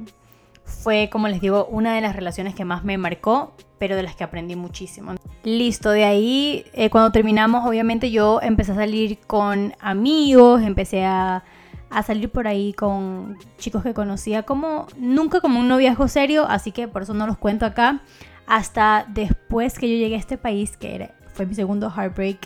fue, 0.73 1.09
como 1.11 1.29
les 1.29 1.41
digo, 1.41 1.67
una 1.67 1.95
de 1.95 2.01
las 2.01 2.17
relaciones 2.17 2.55
que 2.55 2.65
más 2.65 2.85
me 2.85 2.99
marcó, 2.99 3.55
pero 3.79 3.97
de 3.97 4.03
las 4.03 4.17
que 4.17 4.25
aprendí 4.25 4.57
muchísimo. 4.57 5.15
Listo, 5.45 5.91
de 5.91 6.05
ahí, 6.05 6.65
eh, 6.73 6.91
cuando 6.91 7.13
terminamos, 7.13 7.67
obviamente 7.67 8.11
yo 8.11 8.41
empecé 8.43 8.73
a 8.73 8.77
salir 8.77 9.19
con 9.27 9.75
amigos, 9.81 10.63
empecé 10.63 11.05
a, 11.05 11.45
a, 11.91 12.03
salir 12.03 12.31
por 12.31 12.47
ahí 12.47 12.73
con 12.73 13.39
chicos 13.59 13.83
que 13.83 13.95
conocía 13.95 14.45
como, 14.45 14.87
nunca 14.97 15.41
como 15.41 15.61
un 15.61 15.69
noviazgo 15.69 16.09
serio, 16.09 16.47
así 16.49 16.73
que 16.73 16.89
por 16.89 17.03
eso 17.03 17.15
no 17.15 17.27
los 17.27 17.39
cuento 17.39 17.67
acá, 17.67 18.03
hasta 18.47 19.07
después 19.09 19.79
que 19.79 19.89
yo 19.89 19.97
llegué 19.97 20.17
a 20.17 20.19
este 20.19 20.39
país, 20.39 20.77
que 20.77 21.11
fue 21.33 21.47
mi 21.47 21.55
segundo 21.55 21.91
heartbreak. 21.91 22.39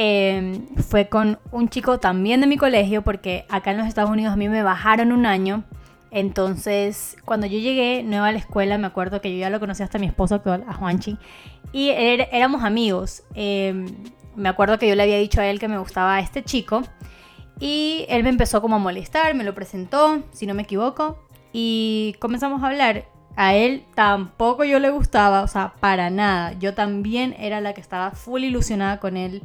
Eh, 0.00 0.60
fue 0.88 1.08
con 1.08 1.38
un 1.50 1.68
chico 1.68 1.98
también 1.98 2.40
de 2.40 2.46
mi 2.46 2.56
colegio, 2.56 3.02
porque 3.02 3.46
acá 3.48 3.72
en 3.72 3.78
los 3.78 3.86
Estados 3.86 4.10
Unidos 4.10 4.32
a 4.32 4.36
mí 4.36 4.48
me 4.48 4.62
bajaron 4.62 5.12
un 5.12 5.26
año 5.26 5.64
entonces, 6.10 7.16
cuando 7.24 7.46
yo 7.46 7.58
llegué 7.58 8.02
nueva 8.02 8.28
a 8.28 8.32
la 8.32 8.38
escuela, 8.38 8.78
me 8.78 8.86
acuerdo 8.86 9.20
que 9.20 9.32
yo 9.32 9.38
ya 9.38 9.50
lo 9.50 9.60
conocí 9.60 9.82
hasta 9.82 9.98
mi 9.98 10.06
esposo, 10.06 10.42
a 10.44 10.74
Juanchi, 10.74 11.18
y 11.72 11.90
éramos 11.90 12.64
amigos. 12.64 13.24
Em, 13.34 13.86
me 14.36 14.48
acuerdo 14.48 14.78
que 14.78 14.88
yo 14.88 14.94
le 14.94 15.02
había 15.02 15.18
dicho 15.18 15.40
a 15.40 15.46
él 15.46 15.58
que 15.58 15.68
me 15.68 15.78
gustaba 15.78 16.18
este 16.20 16.42
chico, 16.42 16.82
y 17.60 18.06
él 18.08 18.22
me 18.22 18.30
empezó 18.30 18.62
como 18.62 18.76
a 18.76 18.78
molestar, 18.78 19.34
me 19.34 19.44
lo 19.44 19.54
presentó, 19.54 20.22
si 20.32 20.46
no 20.46 20.54
me 20.54 20.62
equivoco, 20.62 21.18
y 21.52 22.16
comenzamos 22.20 22.62
a 22.62 22.68
hablar. 22.68 23.06
A 23.36 23.54
él 23.54 23.84
tampoco 23.94 24.64
yo 24.64 24.80
le 24.80 24.90
gustaba, 24.90 25.42
o 25.42 25.48
sea, 25.48 25.74
para 25.78 26.10
nada. 26.10 26.54
Yo 26.58 26.74
también 26.74 27.36
era 27.38 27.60
la 27.60 27.72
que 27.72 27.80
estaba 27.80 28.10
full 28.10 28.42
ilusionada 28.42 28.98
con 28.98 29.16
él 29.16 29.42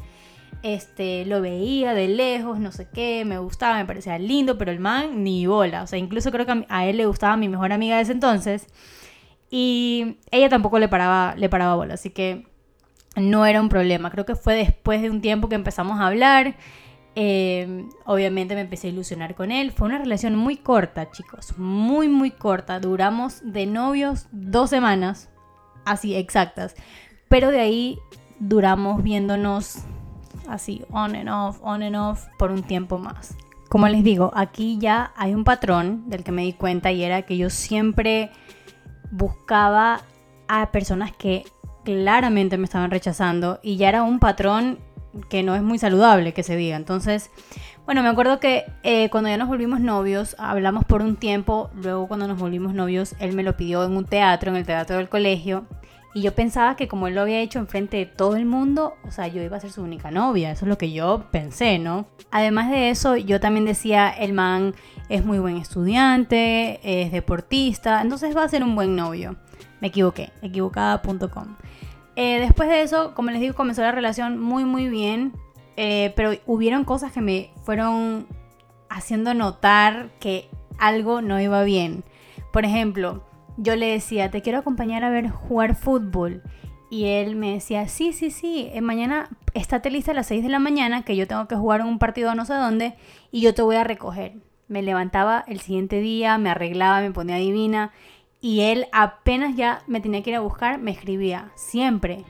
este, 0.63 1.25
lo 1.25 1.41
veía 1.41 1.93
de 1.93 2.08
lejos, 2.08 2.58
no 2.58 2.72
sé 2.72 2.88
qué, 2.91 3.25
me 3.25 3.38
gustaba, 3.38 3.77
me 3.77 3.86
parecía 3.86 4.17
lindo, 4.17 4.58
pero 4.58 4.72
el 4.72 4.79
man 4.79 5.24
ni 5.24 5.46
bola. 5.46 5.84
O 5.84 5.88
sea, 5.88 6.00
incluso 6.00 6.32
creo 6.32 6.46
que 6.46 6.65
a 6.70 6.86
él 6.86 6.98
le 6.98 7.05
gustaba 7.05 7.36
mi 7.38 7.50
mejor 7.50 7.74
amiga 7.74 7.98
de 7.98 8.03
ese 8.03 8.13
entonces. 8.13 8.67
Y 9.51 10.17
ella 10.32 10.50
tampoco 10.50 10.79
le 10.79 10.88
paraba, 10.88 11.36
le 11.38 11.50
paraba 11.50 11.75
bola, 11.75 11.96
así 11.96 12.10
que 12.10 12.48
no 13.17 13.46
era 13.46 13.62
un 13.62 13.70
problema. 13.70 14.10
Creo 14.10 14.25
que 14.25 14.36
fue 14.36 14.55
después 14.55 15.01
de 15.01 15.10
un 15.10 15.22
tiempo 15.22 15.50
que 15.50 15.55
empezamos 15.55 16.00
a 16.00 16.08
hablar. 16.08 16.55
Eh, 17.15 17.86
obviamente 18.05 18.55
me 18.55 18.62
empecé 18.62 18.88
a 18.88 18.91
ilusionar 18.91 19.36
con 19.36 19.51
él. 19.51 19.72
Fue 19.72 19.88
una 19.88 19.98
relación 19.98 20.36
muy 20.36 20.55
corta, 20.55 21.12
chicos. 21.12 21.58
Muy, 21.58 22.08
muy 22.08 22.32
corta. 22.32 22.79
Duramos 22.79 23.41
de 23.43 23.65
novios 23.65 24.27
dos 24.32 24.70
semanas. 24.70 25.29
Así, 25.86 26.15
exactas. 26.15 26.74
Pero 27.27 27.51
de 27.51 27.60
ahí 27.60 28.00
duramos 28.39 29.03
viéndonos 29.03 29.84
así 30.47 30.83
on 30.91 31.15
and 31.15 31.29
off, 31.29 31.59
on 31.62 31.83
and 31.83 31.95
off 31.95 32.27
por 32.38 32.51
un 32.51 32.63
tiempo 32.63 32.97
más. 32.97 33.35
Como 33.69 33.88
les 33.88 34.03
digo, 34.03 34.31
aquí 34.35 34.77
ya 34.79 35.13
hay 35.15 35.33
un 35.33 35.43
patrón 35.43 36.09
del 36.09 36.23
que 36.23 36.31
me 36.31 36.43
di 36.43 36.53
cuenta 36.53 36.91
y 36.91 37.03
era 37.03 37.23
que 37.23 37.38
yo 37.38 37.50
siempre 37.50 38.31
buscaba 39.12 40.01
a 40.47 40.71
personas 40.71 41.12
que 41.12 41.45
claramente 41.83 42.57
me 42.57 42.65
estaban 42.65 42.91
rechazando 42.91 43.59
y 43.63 43.77
ya 43.77 43.89
era 43.89 44.03
un 44.03 44.19
patrón 44.19 44.79
que 45.29 45.43
no 45.43 45.55
es 45.55 45.62
muy 45.62 45.77
saludable 45.77 46.33
que 46.33 46.43
se 46.43 46.55
diga. 46.55 46.75
Entonces, 46.75 47.29
bueno, 47.85 48.01
me 48.01 48.09
acuerdo 48.09 48.39
que 48.39 48.65
eh, 48.83 49.09
cuando 49.09 49.29
ya 49.29 49.38
nos 49.38 49.47
volvimos 49.47 49.79
novios, 49.79 50.35
hablamos 50.39 50.85
por 50.85 51.01
un 51.01 51.15
tiempo, 51.15 51.69
luego 51.75 52.07
cuando 52.07 52.27
nos 52.27 52.39
volvimos 52.39 52.73
novios, 52.73 53.15
él 53.19 53.33
me 53.33 53.43
lo 53.43 53.57
pidió 53.57 53.83
en 53.83 53.95
un 53.95 54.05
teatro, 54.05 54.51
en 54.51 54.57
el 54.57 54.65
teatro 54.65 54.97
del 54.97 55.09
colegio, 55.09 55.65
y 56.13 56.22
yo 56.22 56.34
pensaba 56.36 56.75
que 56.75 56.88
como 56.88 57.08
él 57.08 57.15
lo 57.15 57.22
había 57.22 57.39
hecho 57.39 57.60
enfrente 57.60 57.98
de 57.98 58.05
todo 58.05 58.36
el 58.36 58.46
mundo, 58.46 58.93
o 59.03 59.12
sea, 59.12 59.27
yo 59.27 59.41
iba 59.41 59.58
a 59.58 59.60
ser 59.60 59.72
su 59.72 59.82
única 59.82 60.12
novia. 60.12 60.51
Eso 60.51 60.65
es 60.65 60.70
lo 60.70 60.77
que 60.77 60.91
yo 60.91 61.25
pensé, 61.32 61.79
¿no? 61.79 62.05
Además 62.29 62.70
de 62.70 62.89
eso, 62.89 63.15
yo 63.15 63.39
también 63.39 63.65
decía, 63.65 64.10
el 64.10 64.34
man 64.34 64.75
es 65.10 65.25
muy 65.25 65.39
buen 65.39 65.58
estudiante, 65.58 66.79
es 66.84 67.12
deportista, 67.12 68.01
entonces 68.01 68.36
va 68.38 68.43
a 68.43 68.50
ser 68.50 68.63
un 68.63 68.75
buen 68.75 68.96
novio. 68.96 69.36
Me 69.82 69.88
equivoqué, 69.88 70.32
equivocada.com. 70.41 71.55
Eh, 72.15 72.39
después 72.39 72.70
de 72.70 72.84
eso, 72.84 73.15
como 73.15 73.32
les 73.32 73.41
digo, 73.41 73.55
comenzó 73.55 73.82
la 73.82 73.91
relación 73.91 74.39
muy, 74.39 74.65
muy 74.65 74.88
bien. 74.88 75.34
Eh, 75.75 76.13
pero 76.15 76.34
hubieron 76.46 76.84
cosas 76.84 77.12
que 77.12 77.22
me 77.22 77.51
fueron 77.63 78.27
haciendo 78.89 79.34
notar 79.34 80.10
que 80.20 80.50
algo 80.77 81.22
no 81.22 81.41
iba 81.41 81.63
bien. 81.63 82.03
Por 82.51 82.65
ejemplo, 82.65 83.24
yo 83.57 83.75
le 83.75 83.88
decía, 83.88 84.31
te 84.31 84.41
quiero 84.41 84.60
acompañar 84.60 85.03
a 85.03 85.10
ver 85.10 85.29
jugar 85.29 85.75
fútbol. 85.75 86.41
Y 86.89 87.05
él 87.05 87.36
me 87.36 87.53
decía, 87.53 87.88
sí, 87.88 88.13
sí, 88.13 88.29
sí, 88.29 88.69
eh, 88.72 88.81
mañana 88.81 89.29
estate 89.53 89.89
lista 89.89 90.12
a 90.12 90.15
las 90.15 90.27
6 90.27 90.43
de 90.43 90.50
la 90.50 90.60
mañana, 90.60 91.03
que 91.03 91.15
yo 91.15 91.27
tengo 91.27 91.48
que 91.48 91.55
jugar 91.55 91.81
un 91.81 91.98
partido 91.98 92.36
no 92.36 92.45
sé 92.45 92.53
dónde, 92.53 92.95
y 93.31 93.41
yo 93.41 93.53
te 93.53 93.63
voy 93.63 93.77
a 93.77 93.83
recoger. 93.83 94.33
Me 94.67 94.83
levantaba 94.83 95.43
el 95.48 95.60
siguiente 95.60 96.01
día, 96.01 96.38
me 96.38 96.50
arreglaba, 96.50 97.01
me 97.01 97.12
ponía 97.12 97.38
divina, 97.38 97.91
y 98.41 98.62
él 98.62 98.86
apenas 98.91 99.55
ya 99.55 99.81
me 99.88 100.01
tenía 100.01 100.22
que 100.22 100.31
ir 100.31 100.36
a 100.36 100.41
buscar, 100.41 100.79
me 100.79 100.91
escribía, 100.91 101.51
siempre. 101.55 102.25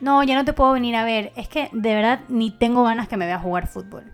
No, 0.00 0.22
ya 0.22 0.34
no 0.34 0.44
te 0.44 0.52
puedo 0.52 0.72
venir 0.72 0.96
a 0.96 1.04
ver, 1.04 1.32
es 1.36 1.48
que 1.48 1.68
de 1.72 1.94
verdad 1.94 2.20
ni 2.28 2.50
tengo 2.50 2.84
ganas 2.84 3.08
que 3.08 3.16
me 3.16 3.26
vea 3.26 3.38
jugar 3.38 3.66
fútbol 3.66 4.04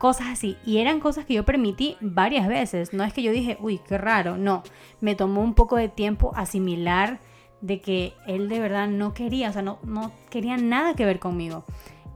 cosas 0.00 0.28
así. 0.28 0.56
Y 0.64 0.78
eran 0.78 0.98
cosas 0.98 1.26
que 1.26 1.34
yo 1.34 1.44
permití 1.44 1.98
varias 2.00 2.48
veces. 2.48 2.94
No 2.94 3.04
es 3.04 3.12
que 3.12 3.22
yo 3.22 3.32
dije, 3.32 3.58
uy, 3.60 3.80
qué 3.86 3.98
raro. 3.98 4.38
No, 4.38 4.62
me 5.02 5.14
tomó 5.14 5.42
un 5.42 5.52
poco 5.52 5.76
de 5.76 5.90
tiempo 5.90 6.32
asimilar 6.34 7.20
de 7.60 7.82
que 7.82 8.14
él 8.26 8.48
de 8.48 8.60
verdad 8.60 8.88
no 8.88 9.12
quería, 9.12 9.50
o 9.50 9.52
sea, 9.52 9.60
no, 9.60 9.78
no 9.84 10.10
quería 10.30 10.56
nada 10.56 10.94
que 10.94 11.04
ver 11.04 11.18
conmigo. 11.18 11.64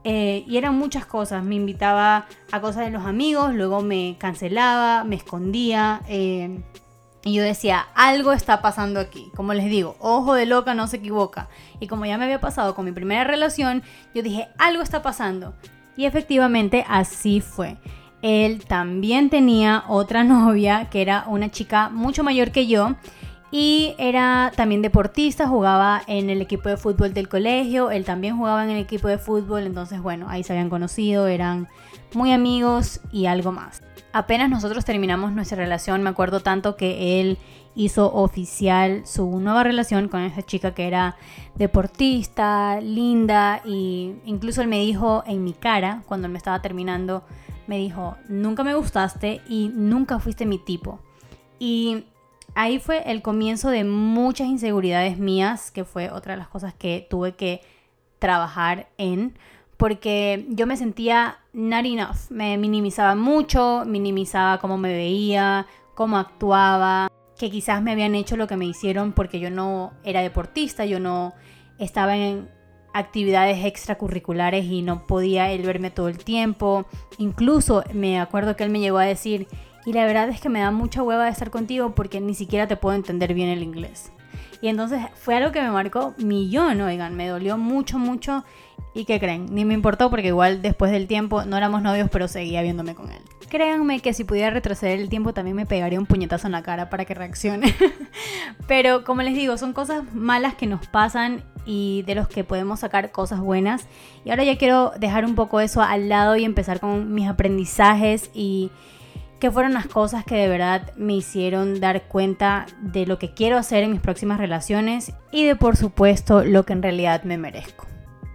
Eh, 0.03 0.45
y 0.49 0.57
eran 0.57 0.77
muchas 0.77 1.05
cosas. 1.05 1.45
Me 1.45 1.57
invitaba 1.57 2.27
a 2.51 2.61
cosas 2.63 2.87
de 2.87 2.91
los 2.91 3.05
amigos, 3.05 3.53
luego 3.53 3.83
me 3.83 4.17
cancelaba, 4.19 5.05
me 5.05 5.17
escondía. 5.17 6.01
Eh, 6.09 6.63
y 7.23 7.35
yo 7.35 7.43
decía, 7.43 7.87
algo 7.95 8.33
está 8.33 8.63
pasando 8.63 8.99
aquí. 8.99 9.31
Como 9.37 9.53
les 9.53 9.67
digo, 9.67 9.97
ojo 9.99 10.33
de 10.33 10.47
loca 10.47 10.73
no 10.73 10.87
se 10.87 10.97
equivoca. 10.97 11.51
Y 11.81 11.87
como 11.87 12.07
ya 12.07 12.17
me 12.17 12.25
había 12.25 12.41
pasado 12.41 12.75
con 12.75 12.87
mi 12.87 12.93
primera 12.93 13.25
relación, 13.25 13.83
yo 14.15 14.23
dije, 14.23 14.49
algo 14.57 14.83
está 14.83 15.03
pasando. 15.03 15.53
Y 15.97 16.07
efectivamente 16.07 16.85
así 16.89 17.41
fue. 17.41 17.77
Él 18.23 18.65
también 18.65 19.31
tenía 19.31 19.85
otra 19.89 20.25
novia 20.25 20.89
que 20.91 21.03
era 21.03 21.25
una 21.27 21.51
chica 21.51 21.91
mucho 21.91 22.23
mayor 22.23 22.51
que 22.51 22.67
yo 22.67 22.97
y 23.57 23.95
era 23.99 24.51
también 24.57 24.83
deportista, 24.83 25.47
jugaba 25.47 26.03
en 26.09 26.29
el 26.29 26.43
equipo 26.43 26.69
de 26.69 26.77
fútbol 26.77 27.15
del 27.15 27.29
colegio, 27.29 27.93
él 27.93 28.05
también 28.05 28.37
jugaba 28.37 28.65
en 28.65 28.71
el 28.71 28.79
equipo 28.79 29.07
de 29.07 29.17
fútbol, 29.17 29.63
entonces 29.63 30.03
bueno, 30.03 30.27
ahí 30.29 30.43
se 30.43 30.53
habían 30.53 30.69
conocido, 30.69 31.29
eran 31.29 31.69
muy 32.15 32.33
amigos 32.33 33.01
y 33.13 33.27
algo 33.27 33.53
más. 33.53 33.81
Apenas 34.13 34.51
nosotros 34.51 34.85
terminamos 34.85 35.31
nuestra 35.31 35.57
relación, 35.57 36.03
me 36.03 36.11
acuerdo 36.11 36.41
tanto 36.41 36.77
que 36.77 37.21
él 37.21 37.39
hizo 37.75 38.13
oficial 38.13 39.07
su 39.07 39.41
nueva 39.41 39.65
relación 39.65 40.09
con 40.09 40.21
esa 40.21 40.43
chica 40.43 40.75
que 40.75 40.87
era 40.87 41.17
deportista, 41.57 42.81
linda 42.81 43.63
y 43.65 44.15
incluso 44.25 44.63
él 44.63 44.69
me 44.69 44.81
dijo 44.81 45.25
en 45.27 45.43
mi 45.45 45.53
cara 45.53 46.03
cuando 46.07 46.29
me 46.29 46.39
estaba 46.39 46.63
terminando, 46.63 47.25
me 47.67 47.79
dijo, 47.79 48.17
nunca 48.29 48.63
me 48.65 48.75
gustaste 48.75 49.41
y 49.49 49.71
nunca 49.75 50.19
fuiste 50.19 50.47
mi 50.47 50.59
tipo. 50.59 51.01
Y 51.59 52.05
ahí 52.55 52.79
fue 52.79 53.11
el 53.11 53.23
comienzo 53.23 53.71
de 53.71 53.85
muchas 53.85 54.49
inseguridades 54.49 55.19
mías, 55.19 55.71
que 55.71 55.85
fue 55.85 56.11
otra 56.11 56.35
de 56.35 56.39
las 56.39 56.49
cosas 56.49 56.75
que 56.75 57.07
tuve 57.09 57.35
que 57.35 57.63
trabajar 58.19 58.89
en, 58.99 59.37
porque 59.77 60.47
yo 60.51 60.67
me 60.67 60.77
sentía 60.77 61.39
not 61.53 61.85
enough, 61.85 62.31
me 62.31 62.57
minimizaba 62.59 63.15
mucho, 63.15 63.83
minimizaba 63.87 64.59
cómo 64.59 64.79
me 64.79 64.93
veía, 64.93 65.67
cómo 65.95 66.17
actuaba 66.17 67.09
que 67.39 67.51
quizás 67.51 67.83
me 67.83 67.93
habían 67.93 68.15
hecho 68.15 68.37
lo 68.37 68.47
que 68.47 68.57
me 68.57 68.67
hicieron 68.67 69.13
porque 69.13 69.41
yo 69.41 69.51
no 69.51 69.93
era 70.05 70.23
deportista, 70.23 70.85
yo 70.87 71.01
no 71.01 71.35
estaba 71.79 72.17
en 72.17 72.49
actividades 72.93 73.65
extracurriculares 73.65 74.65
y 74.65 74.83
no 74.83 75.07
podía 75.07 75.51
él 75.51 75.63
verme 75.63 75.91
todo 75.91 76.09
el 76.09 76.19
tiempo. 76.19 76.87
Incluso 77.19 77.83
me 77.93 78.21
acuerdo 78.21 78.57
que 78.57 78.65
él 78.65 78.71
me 78.71 78.81
llegó 78.81 78.99
a 78.99 79.05
decir, 79.05 79.49
y 79.85 79.93
la 79.93 80.07
verdad 80.07 80.29
es 80.29 80.41
que 80.41 80.49
me 80.49 80.61
da 80.61 80.71
mucha 80.71 81.03
hueva 81.03 81.25
de 81.25 81.31
estar 81.31 81.51
contigo 81.51 81.95
porque 81.95 82.21
ni 82.21 82.35
siquiera 82.35 82.69
te 82.69 82.77
puedo 82.77 82.97
entender 82.97 83.35
bien 83.35 83.49
el 83.49 83.63
inglés. 83.63 84.13
Y 84.63 84.69
entonces 84.69 85.01
fue 85.15 85.37
algo 85.37 85.53
que 85.53 85.61
me 85.61 85.71
marcó 85.71 86.15
millón, 86.17 86.81
oigan, 86.81 87.15
me 87.15 87.29
dolió 87.29 87.59
mucho, 87.59 87.99
mucho. 87.99 88.45
¿Y 88.95 89.05
qué 89.05 89.19
creen? 89.19 89.47
Ni 89.51 89.65
me 89.65 89.75
importó 89.75 90.09
porque 90.09 90.29
igual 90.29 90.63
después 90.63 90.91
del 90.91 91.07
tiempo 91.07 91.45
no 91.45 91.57
éramos 91.57 91.83
novios, 91.83 92.09
pero 92.11 92.29
seguía 92.29 92.63
viéndome 92.63 92.95
con 92.95 93.11
él. 93.11 93.21
Créanme 93.55 94.01
que 94.01 94.13
si 94.13 94.25
pudiera 94.25 94.51
retroceder 94.51 94.99
el 94.99 95.09
tiempo 95.09 95.33
también 95.33 95.55
me 95.55 95.65
pegaría 95.65 96.01
un 96.01 96.07
puñetazo 96.07 96.49
en 96.49 96.53
la 96.55 96.65
cara 96.65 96.91
para 96.91 97.05
que 97.05 97.15
reaccione. 97.15 97.73
Pero 98.67 99.05
como 99.05 99.23
les 99.23 99.37
digo, 99.37 99.57
son 99.59 99.73
cosas 99.73 100.03
malas 100.13 100.57
que 100.57 100.67
nos 100.67 100.89
pasan 100.89 101.45
y 101.65 102.03
de 102.03 102.17
los 102.17 102.27
que 102.27 102.43
podemos 102.43 102.81
sacar 102.81 103.13
cosas 103.13 103.39
buenas. 103.39 103.87
Y 104.25 104.31
ahora 104.31 104.43
ya 104.43 104.59
quiero 104.59 104.91
dejar 104.99 105.25
un 105.25 105.37
poco 105.37 105.61
eso 105.61 105.83
al 105.83 106.09
lado 106.09 106.35
y 106.35 106.45
empezar 106.45 106.81
con 106.81 107.15
mis 107.15 107.29
aprendizajes 107.29 108.29
y 108.35 108.73
qué 109.39 109.53
fueron 109.53 109.73
las 109.73 109.87
cosas 109.87 110.25
que 110.25 110.35
de 110.35 110.49
verdad 110.49 110.93
me 110.97 111.13
hicieron 111.13 111.79
dar 111.79 112.09
cuenta 112.09 112.67
de 112.81 113.07
lo 113.07 113.21
que 113.21 113.35
quiero 113.35 113.57
hacer 113.57 113.85
en 113.85 113.93
mis 113.93 114.01
próximas 114.01 114.39
relaciones 114.39 115.13
y 115.31 115.45
de 115.45 115.55
por 115.55 115.77
supuesto 115.77 116.43
lo 116.43 116.65
que 116.65 116.73
en 116.73 116.83
realidad 116.83 117.23
me 117.23 117.39
merezco. 117.39 117.87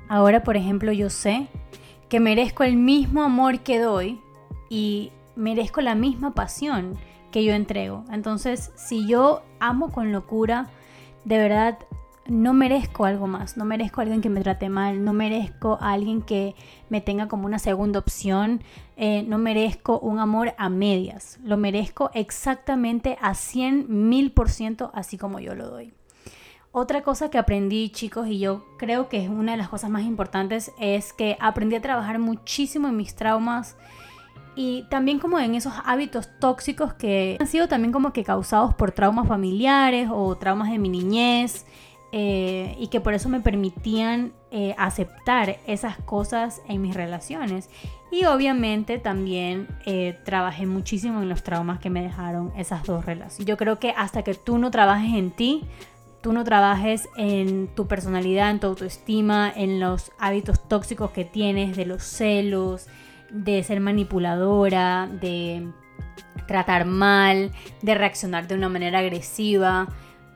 Ahora, 0.08 0.46
por 0.46 0.56
ejemplo, 0.56 0.94
yo 0.94 1.10
sé 1.10 1.48
que 2.08 2.22
merezco 2.22 2.64
el 2.64 2.78
mismo 2.78 3.22
amor 3.22 3.60
que 3.60 3.80
doy 3.80 4.22
y 4.70 5.12
merezco 5.36 5.82
la 5.82 5.96
misma 5.96 6.34
pasión 6.34 6.98
que 7.32 7.44
yo 7.44 7.54
entrego. 7.54 8.04
Entonces, 8.12 8.72
si 8.76 9.08
yo 9.08 9.44
amo 9.60 9.92
con 9.92 10.12
locura, 10.12 10.70
de 11.26 11.38
verdad 11.38 11.80
no 12.30 12.54
merezco 12.54 13.06
algo 13.06 13.28
más, 13.28 13.58
no 13.58 13.66
merezco 13.66 14.02
a 14.02 14.04
alguien 14.04 14.22
que 14.22 14.30
me 14.30 14.42
trate 14.42 14.70
mal, 14.70 15.04
no 15.04 15.14
merezco 15.14 15.80
a 15.82 15.94
alguien 15.94 16.22
que 16.22 16.56
me 16.90 17.02
tenga 17.02 17.28
como 17.28 17.48
una 17.48 17.58
segunda 17.58 18.00
opción, 18.00 18.64
eh, 18.98 19.24
no 19.24 19.40
merezco 19.40 20.00
un 20.00 20.20
amor 20.20 20.54
a 20.58 20.70
medias, 20.70 21.40
lo 21.44 21.58
merezco 21.58 22.12
exactamente 22.14 23.18
a 23.22 23.34
100 23.34 24.10
mil 24.10 24.32
por 24.32 24.50
ciento 24.50 24.92
así 24.94 25.18
como 25.18 25.40
yo 25.40 25.56
lo 25.56 25.70
doy. 25.70 25.94
Otra 26.72 27.02
cosa 27.02 27.32
que 27.32 27.40
aprendí 27.40 27.90
chicos 27.90 28.28
y 28.28 28.38
yo 28.38 28.64
creo 28.78 29.10
que 29.10 29.24
es 29.24 29.30
una 29.30 29.54
de 29.54 29.58
las 29.58 29.70
cosas 29.70 29.90
más 29.90 30.04
importantes 30.04 30.72
es 30.80 31.14
que 31.14 31.36
aprendí 31.40 31.76
a 31.76 31.82
trabajar 31.82 32.20
muchísimo 32.20 32.88
en 32.88 32.96
mis 32.96 33.16
traumas 33.16 33.76
y 34.62 34.84
también 34.90 35.20
como 35.20 35.40
en 35.40 35.56
esos 35.56 35.72
hábitos 35.86 36.28
tóxicos 36.38 36.94
que 36.94 37.38
han 37.40 37.48
sido 37.48 37.70
también 37.70 37.94
como 37.94 38.12
que 38.12 38.26
causados 38.26 38.74
por 38.74 38.92
traumas 38.92 39.26
familiares 39.26 40.10
o 40.12 40.36
traumas 40.36 40.70
de 40.70 40.78
mi 40.78 40.90
niñez 40.90 41.66
eh, 42.12 42.76
y 42.78 42.88
que 42.88 43.00
por 43.00 43.14
eso 43.14 43.30
me 43.30 43.40
permitían 43.40 44.34
eh, 44.52 44.76
aceptar 44.78 45.60
esas 45.66 45.96
cosas 46.00 46.62
en 46.68 46.82
mis 46.82 46.94
relaciones. 46.94 47.70
Y 48.12 48.26
obviamente 48.26 48.98
también 48.98 49.70
eh, 49.86 50.20
trabajé 50.26 50.66
muchísimo 50.66 51.22
en 51.22 51.30
los 51.30 51.42
traumas 51.42 51.80
que 51.80 51.90
me 51.90 52.04
dejaron 52.04 52.52
esas 52.58 52.84
dos 52.84 53.06
relaciones. 53.06 53.48
Yo 53.48 53.56
creo 53.56 53.80
que 53.80 53.94
hasta 53.96 54.24
que 54.24 54.34
tú 54.34 54.58
no 54.58 54.72
trabajes 54.72 55.16
en 55.16 55.32
ti, 55.32 55.64
tú 56.22 56.34
no 56.34 56.44
trabajes 56.44 57.08
en 57.16 57.70
tu 57.76 57.88
personalidad, 57.88 58.50
en 58.50 58.60
tu 58.60 58.68
autoestima, 58.68 59.50
en 59.56 59.80
los 59.80 60.12
hábitos 60.20 60.68
tóxicos 60.68 61.12
que 61.12 61.24
tienes, 61.24 61.78
de 61.78 61.86
los 61.86 62.04
celos, 62.04 62.88
de 63.32 63.64
ser 63.64 63.80
manipuladora, 63.80 65.08
de 65.22 65.68
tratar 66.48 66.86
mal, 66.86 67.52
de 67.82 67.96
reaccionar 67.96 68.48
de 68.48 68.56
una 68.56 68.70
manera 68.70 69.00
agresiva. 69.00 69.88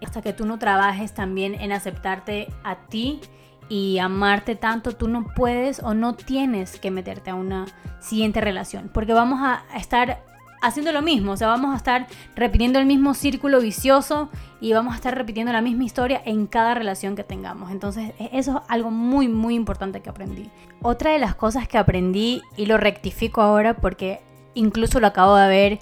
Hasta 0.04 0.22
que 0.22 0.34
tú 0.34 0.46
no 0.46 0.60
trabajes 0.60 1.14
también 1.14 1.56
en 1.56 1.72
aceptarte 1.72 2.50
a 2.64 2.76
ti 2.88 3.22
y 3.70 3.98
amarte 4.00 4.56
tanto, 4.56 4.92
tú 4.92 5.08
no 5.08 5.26
puedes 5.36 5.80
o 5.82 5.94
no 5.94 6.14
tienes 6.14 6.80
que 6.80 6.92
meterte 6.92 7.32
a 7.32 7.36
una 7.36 7.66
siguiente 8.00 8.42
relación, 8.42 8.90
porque 8.94 9.14
vamos 9.14 9.40
a 9.42 9.64
estar 9.78 10.24
haciendo 10.64 10.92
lo 10.94 11.02
mismo, 11.02 11.34
o 11.34 11.38
sea, 11.38 11.48
vamos 11.48 11.74
a 11.74 11.78
estar 11.78 12.08
repitiendo 12.36 12.80
el 12.80 12.86
mismo 12.86 13.14
círculo 13.14 13.60
vicioso 13.60 14.30
y 14.62 14.72
vamos 14.74 14.94
a 14.94 14.96
estar 14.96 15.14
repitiendo 15.16 15.52
la 15.52 15.62
misma 15.62 15.84
historia 15.84 16.22
en 16.26 16.48
cada 16.48 16.74
relación 16.74 17.16
que 17.16 17.24
tengamos. 17.24 17.70
Entonces, 17.70 18.14
e-, 18.18 18.30
eso 18.32 18.58
es 18.58 18.64
algo 18.70 18.90
muy, 18.90 19.28
muy 19.28 19.56
importante 19.56 20.02
que 20.02 20.10
aprendí. 20.10 20.50
Otra 20.82 21.12
de 21.12 21.20
las 21.20 21.36
cosas 21.36 21.68
que 21.68 21.78
aprendí, 21.78 22.42
y 22.56 22.66
lo 22.66 22.78
rectifico 22.78 23.42
ahora 23.42 23.76
porque 23.76 24.22
incluso 24.56 25.00
lo 25.00 25.08
acabo 25.08 25.36
de 25.36 25.48
ver 25.50 25.80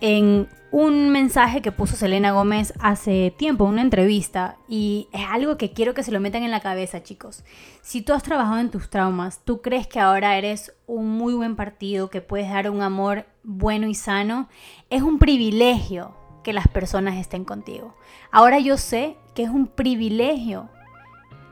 en 0.00 0.48
un 0.70 1.10
mensaje 1.10 1.62
que 1.62 1.70
puso 1.70 1.94
Selena 1.94 2.32
Gómez 2.32 2.72
hace 2.80 3.32
tiempo, 3.36 3.64
una 3.64 3.82
entrevista, 3.82 4.56
y 4.68 5.06
es 5.12 5.24
algo 5.30 5.56
que 5.56 5.72
quiero 5.72 5.94
que 5.94 6.02
se 6.02 6.10
lo 6.10 6.18
metan 6.18 6.42
en 6.42 6.50
la 6.50 6.60
cabeza, 6.60 7.02
chicos. 7.02 7.44
Si 7.80 8.02
tú 8.02 8.12
has 8.12 8.24
trabajado 8.24 8.58
en 8.58 8.70
tus 8.70 8.90
traumas, 8.90 9.40
tú 9.44 9.62
crees 9.62 9.86
que 9.86 10.00
ahora 10.00 10.36
eres 10.36 10.74
un 10.86 11.10
muy 11.10 11.34
buen 11.34 11.54
partido, 11.54 12.10
que 12.10 12.22
puedes 12.22 12.50
dar 12.50 12.70
un 12.70 12.82
amor 12.82 13.26
bueno 13.44 13.86
y 13.86 13.94
sano, 13.94 14.48
es 14.90 15.02
un 15.02 15.18
privilegio 15.18 16.16
que 16.42 16.52
las 16.52 16.68
personas 16.68 17.16
estén 17.16 17.44
contigo. 17.44 17.94
Ahora 18.32 18.58
yo 18.58 18.76
sé 18.76 19.16
que 19.34 19.44
es 19.44 19.50
un 19.50 19.66
privilegio 19.66 20.68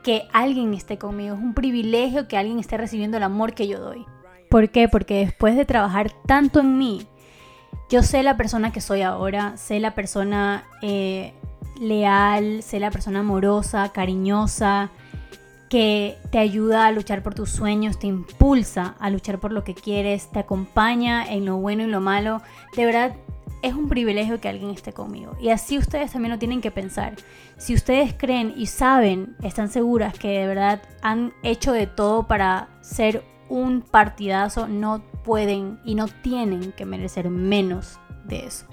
que 0.03 0.27
alguien 0.33 0.73
esté 0.73 0.97
conmigo, 0.97 1.35
es 1.35 1.41
un 1.41 1.53
privilegio 1.53 2.27
que 2.27 2.37
alguien 2.37 2.59
esté 2.59 2.77
recibiendo 2.77 3.17
el 3.17 3.23
amor 3.23 3.53
que 3.53 3.67
yo 3.67 3.79
doy. 3.79 4.05
¿Por 4.49 4.69
qué? 4.69 4.87
Porque 4.87 5.25
después 5.25 5.55
de 5.55 5.65
trabajar 5.65 6.11
tanto 6.27 6.59
en 6.59 6.77
mí, 6.77 7.07
yo 7.89 8.03
sé 8.03 8.21
la 8.21 8.37
persona 8.37 8.71
que 8.71 8.81
soy 8.81 9.01
ahora, 9.01 9.57
sé 9.57 9.79
la 9.79 9.95
persona 9.95 10.65
eh, 10.81 11.33
leal, 11.79 12.61
sé 12.61 12.79
la 12.79 12.91
persona 12.91 13.19
amorosa, 13.19 13.89
cariñosa, 13.89 14.91
que 15.73 16.19
te 16.29 16.37
ayuda 16.37 16.85
a 16.85 16.91
luchar 16.91 17.23
por 17.23 17.33
tus 17.33 17.49
sueños, 17.49 17.97
te 17.97 18.05
impulsa 18.05 18.95
a 18.99 19.09
luchar 19.09 19.39
por 19.39 19.51
lo 19.51 19.63
que 19.63 19.73
quieres, 19.73 20.29
te 20.29 20.37
acompaña 20.37 21.25
en 21.25 21.45
lo 21.45 21.57
bueno 21.57 21.81
y 21.81 21.87
lo 21.87 21.99
malo. 21.99 22.43
De 22.77 22.85
verdad, 22.85 23.15
es 23.63 23.73
un 23.73 23.89
privilegio 23.89 24.39
que 24.39 24.49
alguien 24.49 24.69
esté 24.69 24.93
conmigo. 24.93 25.35
Y 25.41 25.49
así 25.49 25.79
ustedes 25.79 26.11
también 26.11 26.31
lo 26.31 26.37
tienen 26.37 26.61
que 26.61 26.69
pensar. 26.69 27.15
Si 27.57 27.73
ustedes 27.73 28.13
creen 28.15 28.53
y 28.55 28.67
saben, 28.67 29.35
están 29.41 29.67
seguras 29.67 30.13
que 30.13 30.27
de 30.41 30.45
verdad 30.45 30.83
han 31.01 31.33
hecho 31.41 31.71
de 31.71 31.87
todo 31.87 32.27
para 32.27 32.67
ser 32.81 33.23
un 33.49 33.81
partidazo, 33.81 34.67
no 34.67 35.01
pueden 35.23 35.79
y 35.83 35.95
no 35.95 36.07
tienen 36.07 36.71
que 36.73 36.85
merecer 36.85 37.31
menos 37.31 37.99
de 38.25 38.45
eso. 38.45 38.67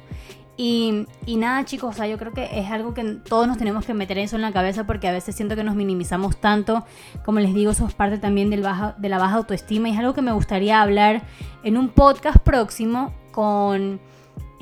Y, 0.63 1.07
nada 1.39 1.65
chicos, 1.65 1.95
o 1.95 1.97
sea, 1.97 2.07
yo 2.07 2.19
creo 2.19 2.33
que 2.33 2.61
es 2.61 2.71
algo 2.71 2.93
que 2.93 3.03
todos 3.03 3.49
nos 3.49 3.57
tenemos 3.57 3.87
que 3.87 3.95
meter 3.95 4.19
eso 4.19 4.37
en 4.37 4.43
la 4.43 4.53
cabeza 4.53 4.85
porque 4.87 5.09
a 5.09 5.13
veces 5.13 5.35
siento 5.35 5.57
que 5.57 5.65
nos 5.65 5.75
minimizamos 5.75 6.37
tanto. 6.37 6.85
Como 7.25 7.41
les 7.41 7.55
digo, 7.55 7.71
eso 7.71 7.87
es 7.87 7.95
parte 7.95 8.19
también 8.19 8.51
de 8.51 8.59
la 8.59 9.19
baja 9.19 9.37
autoestima 9.37 9.89
y 9.89 9.93
es 9.93 9.99
algo 9.99 10.13
que 10.13 10.21
me 10.21 10.33
gustaría 10.33 10.83
hablar 10.83 11.23
en 11.63 11.79
un 11.79 11.89
podcast 11.89 12.41
próximo 12.41 13.15
con 13.33 14.01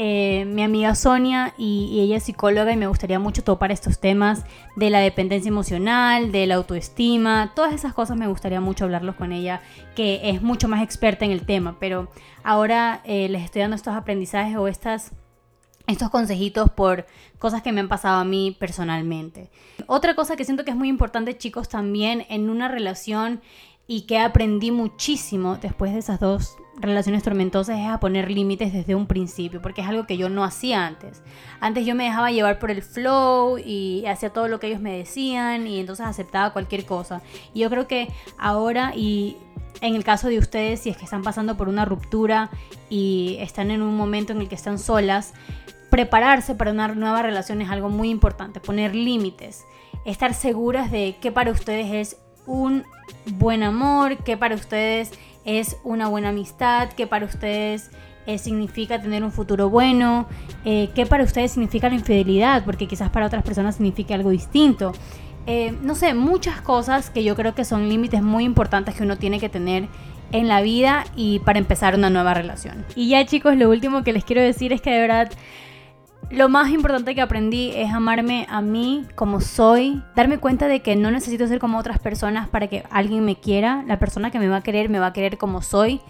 eh, 0.01 0.45
mi 0.45 0.63
amiga 0.63 0.95
Sonia 0.95 1.53
y, 1.59 1.99
ella 2.01 2.19
es 2.19 2.23
psicóloga 2.23 2.73
y 2.73 2.77
me 2.77 2.87
gustaría 2.87 3.19
mucho 3.19 3.43
topar 3.43 3.73
estos 3.73 3.99
temas 3.99 4.45
de 4.77 4.91
la 4.91 5.01
dependencia 5.01 5.49
emocional, 5.49 6.31
de 6.31 6.47
la 6.47 6.55
autoestima, 6.55 7.51
todas 7.57 7.73
esas 7.73 7.93
cosas 7.93 8.17
me 8.17 8.29
gustaría 8.29 8.61
mucho 8.61 8.85
hablarlos 8.85 9.17
con 9.17 9.33
ella, 9.33 9.61
que 9.97 10.31
es 10.31 10.43
mucho 10.43 10.69
más 10.69 10.85
experta 10.85 11.25
en 11.25 11.33
el 11.33 11.45
tema, 11.45 11.75
pero 11.81 12.09
ahora 12.45 13.01
eh, 13.03 13.29
les 13.29 13.43
estoy 13.43 13.63
dando 13.63 13.75
estos 13.75 13.97
aprendizajes 13.97 14.57
o 14.57 14.69
estas, 14.69 15.11
estos 15.89 16.11
consejitos 16.11 16.71
por 16.71 17.07
cosas 17.39 17.63
que 17.63 17.73
me 17.73 17.81
han 17.81 17.89
pasado 17.89 18.21
a 18.21 18.25
mí 18.25 18.57
personalmente. 18.59 19.51
Otra 19.87 20.15
cosa 20.15 20.37
que 20.37 20.45
siento 20.45 20.65
que 20.65 20.71
es 20.71 20.77
muy 20.77 20.89
importante 20.89 21.37
chicos 21.37 21.69
también 21.69 22.27
en 22.29 22.51
una 22.51 22.69
relación 22.69 23.41
y 23.87 24.03
que 24.03 24.19
aprendí 24.19 24.71
muchísimo 24.71 25.57
después 25.57 25.95
de 25.95 26.01
esas 26.01 26.21
dos 26.21 26.57
relaciones 26.77 27.23
tormentosas 27.23 27.79
es 27.79 27.89
a 27.89 27.99
poner 27.99 28.31
límites 28.31 28.73
desde 28.73 28.95
un 28.95 29.07
principio, 29.07 29.63
porque 29.63 29.81
es 29.81 29.89
algo 29.89 30.07
que 30.07 30.19
yo 30.19 30.29
no 30.29 30.45
hacía 30.45 30.87
antes. 30.87 31.23
Antes 31.59 31.87
yo 31.87 31.95
me 31.95 32.05
dejaba 32.05 32.31
llevar 32.31 32.59
por 32.59 32.71
el 32.71 32.83
flow 32.83 33.57
y 33.59 34.05
hacía 34.07 34.31
todo 34.31 34.47
lo 34.47 34.61
que 34.61 34.67
ellos 34.69 34.83
me 34.83 34.97
decían 34.97 35.67
y 35.67 35.81
entonces 35.81 36.05
aceptaba 36.05 36.53
cualquier 36.53 36.85
cosa. 36.85 37.23
Y 37.55 37.61
yo 37.61 37.71
creo 37.71 37.89
que 37.89 38.09
ahora 38.37 38.93
y 38.95 39.39
en 39.81 39.95
el 39.95 40.05
caso 40.05 40.29
de 40.29 40.39
ustedes, 40.39 40.81
si 40.81 40.91
es 40.91 40.97
que 40.99 41.05
están 41.05 41.23
pasando 41.23 41.57
por 41.57 41.69
una 41.69 41.87
ruptura 41.87 42.51
y 42.91 43.39
están 43.41 43.71
en 43.71 43.81
un 43.81 43.97
momento 43.97 44.35
en 44.35 44.41
el 44.43 44.49
que 44.49 44.55
están 44.55 44.79
solas, 44.79 45.33
prepararse 45.91 46.55
para 46.55 46.73
una 46.73 46.89
nueva 46.89 47.23
relación 47.23 47.63
es 47.63 47.71
algo 47.71 47.89
muy 47.89 48.11
importante, 48.11 48.61
poner 48.61 48.95
límites, 48.95 49.65
estar 50.05 50.35
seguras 50.35 50.91
de 50.91 51.17
qué 51.21 51.33
para 51.33 51.51
ustedes 51.51 51.93
es 51.93 52.21
un 52.47 52.85
buen 53.27 53.63
amor, 53.63 54.19
que 54.19 54.37
para 54.37 54.55
ustedes 54.55 55.13
es 55.45 55.77
una 55.85 56.09
buena 56.09 56.31
amistad, 56.31 56.91
que 56.91 57.07
para 57.07 57.27
ustedes 57.27 57.91
eh, 58.27 58.37
significa 58.37 59.01
tener 59.01 59.25
un 59.25 59.33
futuro 59.33 59.71
bueno, 59.71 60.27
eh, 60.65 60.91
que 60.95 61.07
para 61.07 61.25
ustedes 61.25 61.53
significa 61.53 61.89
la 61.89 61.95
infidelidad, 61.95 62.65
porque 62.65 62.87
quizás 62.87 63.11
para 63.11 63.27
otras 63.27 63.43
personas 63.43 63.77
signifique 63.77 64.13
algo 64.13 64.31
distinto. 64.31 64.93
Eh, 65.47 65.75
no 65.81 65.95
sé, 65.95 66.13
muchas 66.13 66.61
cosas 66.61 67.09
que 67.09 67.25
yo 67.25 67.35
creo 67.35 67.55
que 67.55 67.65
son 67.65 67.89
límites 67.89 68.23
muy 68.23 68.45
importantes 68.45 68.95
que 68.95 69.03
uno 69.03 69.17
tiene 69.17 69.41
que 69.41 69.49
tener 69.49 69.89
en 70.31 70.47
la 70.47 70.61
vida 70.61 71.07
y 71.17 71.39
para 71.39 71.59
empezar 71.59 71.95
una 71.95 72.11
nueva 72.11 72.35
relación. 72.35 72.85
Y 72.95 73.09
ya 73.09 73.25
chicos, 73.25 73.57
lo 73.57 73.71
último 73.71 74.05
que 74.05 74.13
les 74.13 74.25
quiero 74.25 74.43
decir 74.43 74.75
es 74.75 74.83
que 74.83 74.91
de 74.91 75.01
verdad 75.01 75.31
lo 76.31 76.49
más 76.49 76.71
importante 76.71 77.15
que 77.15 77.23
aprendí 77.23 77.73
es 77.75 77.93
amarme 77.93 78.47
a 78.51 78.61
mí 78.61 79.07
como 79.15 79.41
soy, 79.41 80.03
darme 80.15 80.39
cuenta 80.39 80.69
de 80.69 80.81
que 80.81 80.95
no 80.95 81.11
necesito 81.11 81.47
ser 81.47 81.59
como 81.59 81.79
otras 81.79 81.99
personas 81.99 82.49
para 82.49 82.67
que 82.67 82.85
alguien 82.91 83.25
me 83.25 83.37
quiera, 83.37 83.83
la 83.87 83.99
persona 83.99 84.31
que 84.31 84.39
me 84.39 84.49
va 84.49 84.57
a 84.57 84.63
querer 84.63 84.91
me 84.91 84.99
va 84.99 85.07
a 85.07 85.13
querer 85.13 85.39
como 85.39 85.63
soy 85.63 86.01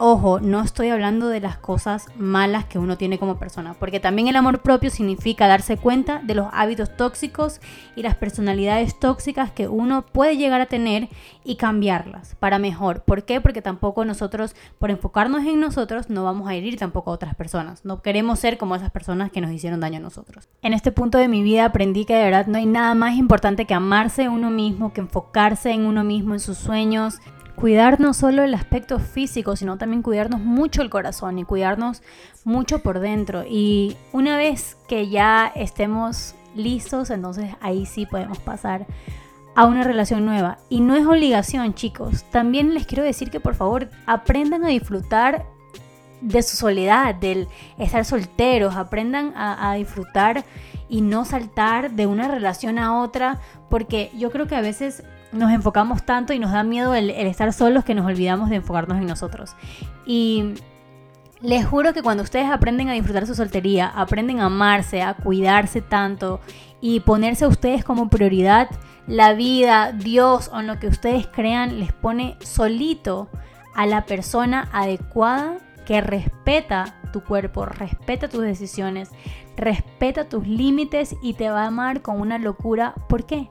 Ojo, 0.00 0.38
no 0.38 0.62
estoy 0.62 0.90
hablando 0.90 1.28
de 1.28 1.40
las 1.40 1.58
cosas 1.58 2.06
malas 2.16 2.64
que 2.66 2.78
uno 2.78 2.96
tiene 2.96 3.18
como 3.18 3.36
persona, 3.36 3.74
porque 3.74 3.98
también 3.98 4.28
el 4.28 4.36
amor 4.36 4.60
propio 4.60 4.90
significa 4.90 5.48
darse 5.48 5.76
cuenta 5.76 6.20
de 6.22 6.36
los 6.36 6.46
hábitos 6.52 6.96
tóxicos 6.96 7.60
y 7.96 8.02
las 8.02 8.14
personalidades 8.14 9.00
tóxicas 9.00 9.50
que 9.50 9.66
uno 9.66 10.06
puede 10.06 10.36
llegar 10.36 10.60
a 10.60 10.66
tener 10.66 11.08
y 11.42 11.56
cambiarlas 11.56 12.36
para 12.36 12.60
mejor. 12.60 13.02
¿Por 13.02 13.24
qué? 13.24 13.40
Porque 13.40 13.60
tampoco 13.60 14.04
nosotros, 14.04 14.54
por 14.78 14.92
enfocarnos 14.92 15.44
en 15.44 15.58
nosotros, 15.58 16.10
no 16.10 16.22
vamos 16.22 16.48
a 16.48 16.54
herir 16.54 16.78
tampoco 16.78 17.10
a 17.10 17.14
otras 17.14 17.34
personas. 17.34 17.84
No 17.84 18.00
queremos 18.00 18.38
ser 18.38 18.56
como 18.56 18.76
esas 18.76 18.92
personas 18.92 19.32
que 19.32 19.40
nos 19.40 19.50
hicieron 19.50 19.80
daño 19.80 19.96
a 19.96 20.02
nosotros. 20.02 20.48
En 20.62 20.74
este 20.74 20.92
punto 20.92 21.18
de 21.18 21.26
mi 21.26 21.42
vida 21.42 21.64
aprendí 21.64 22.04
que 22.04 22.14
de 22.14 22.22
verdad 22.22 22.46
no 22.46 22.58
hay 22.58 22.66
nada 22.66 22.94
más 22.94 23.16
importante 23.16 23.64
que 23.64 23.74
amarse 23.74 24.28
uno 24.28 24.50
mismo, 24.50 24.92
que 24.92 25.00
enfocarse 25.00 25.72
en 25.72 25.86
uno 25.86 26.04
mismo, 26.04 26.34
en 26.34 26.40
sus 26.40 26.56
sueños, 26.56 27.18
cuidar 27.58 27.98
no 27.98 28.14
solo 28.14 28.44
el 28.44 28.54
aspecto 28.54 29.00
físico, 29.00 29.56
sino 29.56 29.78
también 29.78 30.02
cuidarnos 30.02 30.40
mucho 30.40 30.80
el 30.80 30.90
corazón 30.90 31.38
y 31.40 31.44
cuidarnos 31.44 32.02
mucho 32.44 32.78
por 32.80 33.00
dentro. 33.00 33.44
Y 33.44 33.96
una 34.12 34.36
vez 34.36 34.76
que 34.86 35.08
ya 35.08 35.50
estemos 35.54 36.36
listos, 36.54 37.10
entonces 37.10 37.56
ahí 37.60 37.84
sí 37.84 38.06
podemos 38.06 38.38
pasar 38.38 38.86
a 39.56 39.64
una 39.64 39.82
relación 39.82 40.24
nueva. 40.24 40.58
Y 40.68 40.80
no 40.80 40.94
es 40.94 41.04
obligación, 41.04 41.74
chicos. 41.74 42.22
También 42.30 42.74
les 42.74 42.86
quiero 42.86 43.02
decir 43.02 43.28
que 43.28 43.40
por 43.40 43.56
favor 43.56 43.90
aprendan 44.06 44.64
a 44.64 44.68
disfrutar 44.68 45.44
de 46.20 46.42
su 46.42 46.56
soledad, 46.56 47.16
del 47.16 47.48
estar 47.76 48.04
solteros, 48.04 48.76
aprendan 48.76 49.32
a, 49.36 49.74
disfrutar 49.74 50.44
y 50.88 51.00
no 51.00 51.24
saltar 51.24 51.90
de 51.90 52.06
una 52.06 52.28
relación 52.28 52.78
a 52.78 53.00
otra, 53.00 53.40
porque 53.68 54.12
yo 54.16 54.30
creo 54.30 54.46
que 54.46 54.56
a 54.56 54.60
veces 54.60 55.02
nos 55.32 55.52
enfocamos 55.52 56.04
tanto 56.04 56.32
y 56.32 56.38
nos 56.38 56.52
da 56.52 56.62
miedo 56.62 56.94
el, 56.94 57.10
estar 57.10 57.52
solos 57.52 57.84
que 57.84 57.94
nos 57.94 58.06
olvidamos 58.06 58.50
de 58.50 58.56
enfocarnos 58.56 58.98
en 58.98 59.06
nosotros. 59.06 59.54
Y 60.06 60.54
les 61.40 61.66
juro 61.66 61.92
que 61.92 62.02
cuando 62.02 62.22
ustedes 62.22 62.50
aprenden 62.50 62.88
a 62.88 62.94
disfrutar 62.94 63.26
su 63.26 63.34
soltería, 63.34 63.86
aprenden 63.88 64.40
a 64.40 64.46
amarse, 64.46 65.02
a 65.02 65.14
cuidarse 65.14 65.80
tanto 65.80 66.40
y 66.80 67.00
ponerse 67.00 67.44
a 67.44 67.48
ustedes 67.48 67.84
como 67.84 68.08
prioridad, 68.08 68.68
la 69.06 69.32
vida, 69.34 69.92
Dios 69.92 70.50
o 70.52 70.62
lo 70.62 70.78
que 70.78 70.88
ustedes 70.88 71.26
crean 71.26 71.78
les 71.78 71.92
pone 71.92 72.36
solito 72.40 73.28
a 73.74 73.86
la 73.86 74.04
persona 74.04 74.68
adecuada 74.72 75.58
que 75.86 76.00
respeta 76.00 76.96
tu 77.12 77.22
cuerpo, 77.22 77.64
respeta 77.64 78.28
tus 78.28 78.42
decisiones, 78.42 79.10
respeta 79.56 80.28
tus 80.28 80.46
límites 80.46 81.16
y 81.22 81.34
te 81.34 81.48
va 81.48 81.62
a 81.62 81.68
amar 81.68 82.02
con 82.02 82.20
una 82.20 82.38
locura. 82.38 82.94
¿Por 83.08 83.24
qué? 83.24 83.48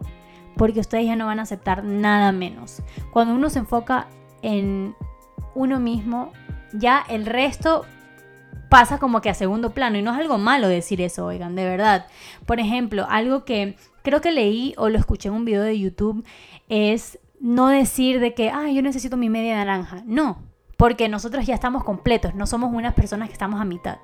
Porque 0.57 0.79
ustedes 0.79 1.05
ya 1.05 1.15
no 1.15 1.25
van 1.25 1.39
a 1.39 1.43
aceptar 1.43 1.83
nada 1.83 2.31
menos. 2.31 2.81
Cuando 3.11 3.33
uno 3.33 3.49
se 3.49 3.59
enfoca 3.59 4.07
en 4.41 4.95
uno 5.55 5.79
mismo, 5.79 6.31
ya 6.73 7.03
el 7.07 7.25
resto 7.25 7.85
pasa 8.69 8.99
como 8.99 9.21
que 9.21 9.29
a 9.29 9.33
segundo 9.33 9.71
plano. 9.71 9.97
Y 9.97 10.01
no 10.01 10.11
es 10.11 10.17
algo 10.17 10.37
malo 10.37 10.67
decir 10.67 11.01
eso, 11.01 11.25
oigan, 11.25 11.55
de 11.55 11.63
verdad. 11.63 12.07
Por 12.45 12.59
ejemplo, 12.59 13.05
algo 13.09 13.45
que 13.45 13.75
creo 14.03 14.21
que 14.21 14.31
leí 14.31 14.73
o 14.77 14.89
lo 14.89 14.97
escuché 14.97 15.29
en 15.29 15.35
un 15.35 15.45
video 15.45 15.63
de 15.63 15.79
YouTube 15.79 16.25
es 16.69 17.19
no 17.39 17.67
decir 17.67 18.19
de 18.19 18.33
que, 18.33 18.49
ah, 18.49 18.69
yo 18.69 18.81
necesito 18.81 19.17
mi 19.17 19.29
media 19.29 19.55
naranja. 19.55 20.03
No, 20.05 20.43
porque 20.77 21.09
nosotros 21.09 21.45
ya 21.45 21.55
estamos 21.55 21.83
completos, 21.83 22.35
no 22.35 22.47
somos 22.47 22.73
unas 22.73 22.93
personas 22.93 23.29
que 23.29 23.33
estamos 23.33 23.59
a 23.59 23.65
mitad. 23.65 23.97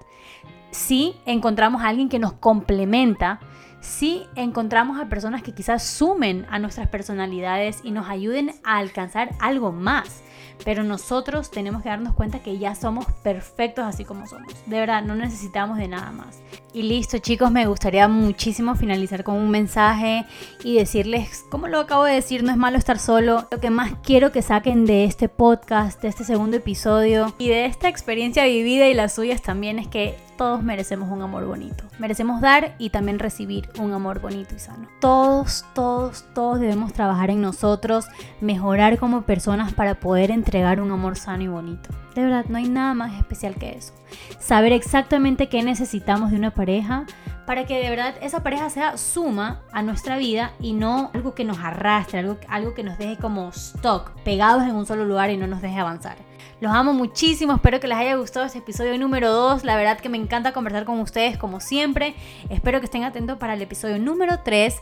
Si 0.73 1.15
encontramos 1.27 1.83
a 1.83 1.89
alguien 1.89 2.09
que 2.09 2.17
nos 2.17 2.33
complementa, 2.33 3.39
si 3.79 4.23
encontramos 4.35 4.99
a 4.99 5.07
personas 5.07 5.43
que 5.43 5.53
quizás 5.53 5.83
sumen 5.83 6.47
a 6.49 6.57
nuestras 6.57 6.87
personalidades 6.87 7.81
y 7.83 7.91
nos 7.91 8.09
ayuden 8.09 8.55
a 8.63 8.77
alcanzar 8.77 9.35
algo 9.39 9.71
más. 9.71 10.23
Pero 10.65 10.83
nosotros 10.83 11.51
tenemos 11.51 11.83
que 11.83 11.89
darnos 11.89 12.13
cuenta 12.13 12.39
que 12.39 12.57
ya 12.57 12.73
somos 12.73 13.05
perfectos 13.23 13.85
así 13.85 14.05
como 14.05 14.25
somos. 14.25 14.53
De 14.65 14.79
verdad, 14.79 15.03
no 15.03 15.15
necesitamos 15.15 15.77
de 15.77 15.89
nada 15.89 16.11
más. 16.11 16.41
Y 16.73 16.83
listo 16.83 17.19
chicos, 17.19 17.51
me 17.51 17.67
gustaría 17.67 18.07
muchísimo 18.07 18.75
finalizar 18.75 19.23
con 19.23 19.35
un 19.35 19.49
mensaje 19.51 20.25
y 20.63 20.75
decirles, 20.75 21.45
como 21.51 21.67
lo 21.67 21.79
acabo 21.79 22.05
de 22.05 22.15
decir, 22.15 22.43
no 22.43 22.51
es 22.51 22.57
malo 22.57 22.77
estar 22.77 22.97
solo. 22.97 23.47
Lo 23.51 23.59
que 23.59 23.69
más 23.69 23.93
quiero 24.01 24.31
que 24.31 24.41
saquen 24.41 24.85
de 24.85 25.03
este 25.03 25.29
podcast, 25.29 26.01
de 26.01 26.07
este 26.07 26.23
segundo 26.23 26.57
episodio 26.57 27.35
y 27.37 27.49
de 27.49 27.65
esta 27.65 27.89
experiencia 27.89 28.45
vivida 28.45 28.87
y 28.87 28.93
las 28.93 29.13
suyas 29.13 29.41
también 29.41 29.77
es 29.77 29.87
que 29.87 30.17
todos 30.43 30.61
merecemos 30.61 31.09
un 31.09 31.21
amor 31.21 31.45
bonito. 31.45 31.85
Merecemos 31.99 32.41
dar 32.41 32.75
y 32.77 32.89
también 32.89 33.17
recibir 33.17 33.69
un 33.79 33.93
amor 33.93 34.19
bonito 34.19 34.53
y 34.53 34.59
sano. 34.59 34.89
Todos, 34.99 35.63
todos, 35.73 36.25
todos 36.33 36.59
debemos 36.59 36.91
trabajar 36.91 37.29
en 37.29 37.39
nosotros, 37.39 38.07
mejorar 38.41 38.97
como 38.97 39.21
personas 39.21 39.71
para 39.71 40.01
poder 40.01 40.31
entregar 40.31 40.81
un 40.81 40.91
amor 40.91 41.15
sano 41.15 41.43
y 41.43 41.47
bonito. 41.47 41.89
De 42.15 42.21
verdad, 42.21 42.45
no 42.47 42.57
hay 42.57 42.67
nada 42.67 42.93
más 42.93 43.13
especial 43.13 43.55
que 43.55 43.71
eso. 43.71 43.93
Saber 44.39 44.73
exactamente 44.73 45.49
qué 45.49 45.63
necesitamos 45.63 46.31
de 46.31 46.37
una 46.37 46.51
pareja 46.51 47.05
para 47.45 47.65
que 47.65 47.79
de 47.79 47.89
verdad 47.89 48.15
esa 48.21 48.43
pareja 48.43 48.69
sea 48.69 48.97
suma 48.97 49.61
a 49.71 49.81
nuestra 49.81 50.17
vida 50.17 50.53
y 50.59 50.73
no 50.73 51.11
algo 51.13 51.33
que 51.35 51.43
nos 51.43 51.59
arrastre, 51.59 52.19
algo, 52.19 52.37
algo 52.47 52.73
que 52.73 52.83
nos 52.83 52.97
deje 52.97 53.17
como 53.17 53.49
stock, 53.49 54.11
pegados 54.23 54.63
en 54.63 54.75
un 54.75 54.85
solo 54.85 55.05
lugar 55.05 55.29
y 55.29 55.37
no 55.37 55.47
nos 55.47 55.61
deje 55.61 55.79
avanzar. 55.79 56.17
Los 56.63 56.71
amo 56.71 56.93
muchísimo, 56.93 57.53
espero 57.53 57.81
que 57.81 57.89
les 57.89 57.97
haya 57.97 58.15
gustado 58.15 58.45
este 58.45 58.59
episodio 58.59 58.97
número 58.97 59.29
2. 59.33 59.65
La 59.65 59.75
verdad 59.75 59.99
que 59.99 60.07
me 60.07 60.17
encanta 60.17 60.53
conversar 60.53 60.85
con 60.85 60.99
ustedes 61.01 61.37
como 61.37 61.59
siempre. 61.59 62.15
Espero 62.49 62.79
que 62.79 62.85
estén 62.85 63.03
atentos 63.03 63.37
para 63.37 63.55
el 63.55 63.61
episodio 63.61 63.99
número 63.99 64.39
3, 64.45 64.81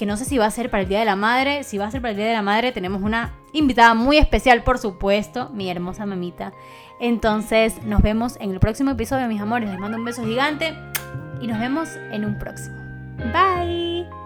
que 0.00 0.06
no 0.06 0.16
sé 0.16 0.24
si 0.24 0.38
va 0.38 0.46
a 0.46 0.50
ser 0.50 0.70
para 0.70 0.82
el 0.82 0.88
Día 0.88 1.00
de 1.00 1.04
la 1.04 1.14
Madre. 1.14 1.62
Si 1.62 1.76
va 1.76 1.84
a 1.84 1.90
ser 1.90 2.00
para 2.00 2.12
el 2.12 2.16
Día 2.16 2.24
de 2.24 2.32
la 2.32 2.40
Madre, 2.40 2.72
tenemos 2.72 3.02
una 3.02 3.34
invitada 3.52 3.92
muy 3.92 4.16
especial, 4.16 4.62
por 4.62 4.78
supuesto, 4.78 5.50
mi 5.50 5.70
hermosa 5.70 6.06
mamita. 6.06 6.54
Entonces, 7.00 7.82
nos 7.82 8.00
vemos 8.00 8.38
en 8.40 8.50
el 8.50 8.60
próximo 8.60 8.92
episodio, 8.92 9.28
mis 9.28 9.42
amores. 9.42 9.68
Les 9.68 9.78
mando 9.78 9.98
un 9.98 10.06
beso 10.06 10.24
gigante 10.24 10.74
y 11.42 11.48
nos 11.48 11.58
vemos 11.58 11.90
en 12.12 12.24
un 12.24 12.38
próximo. 12.38 12.78
Bye. 13.30 14.19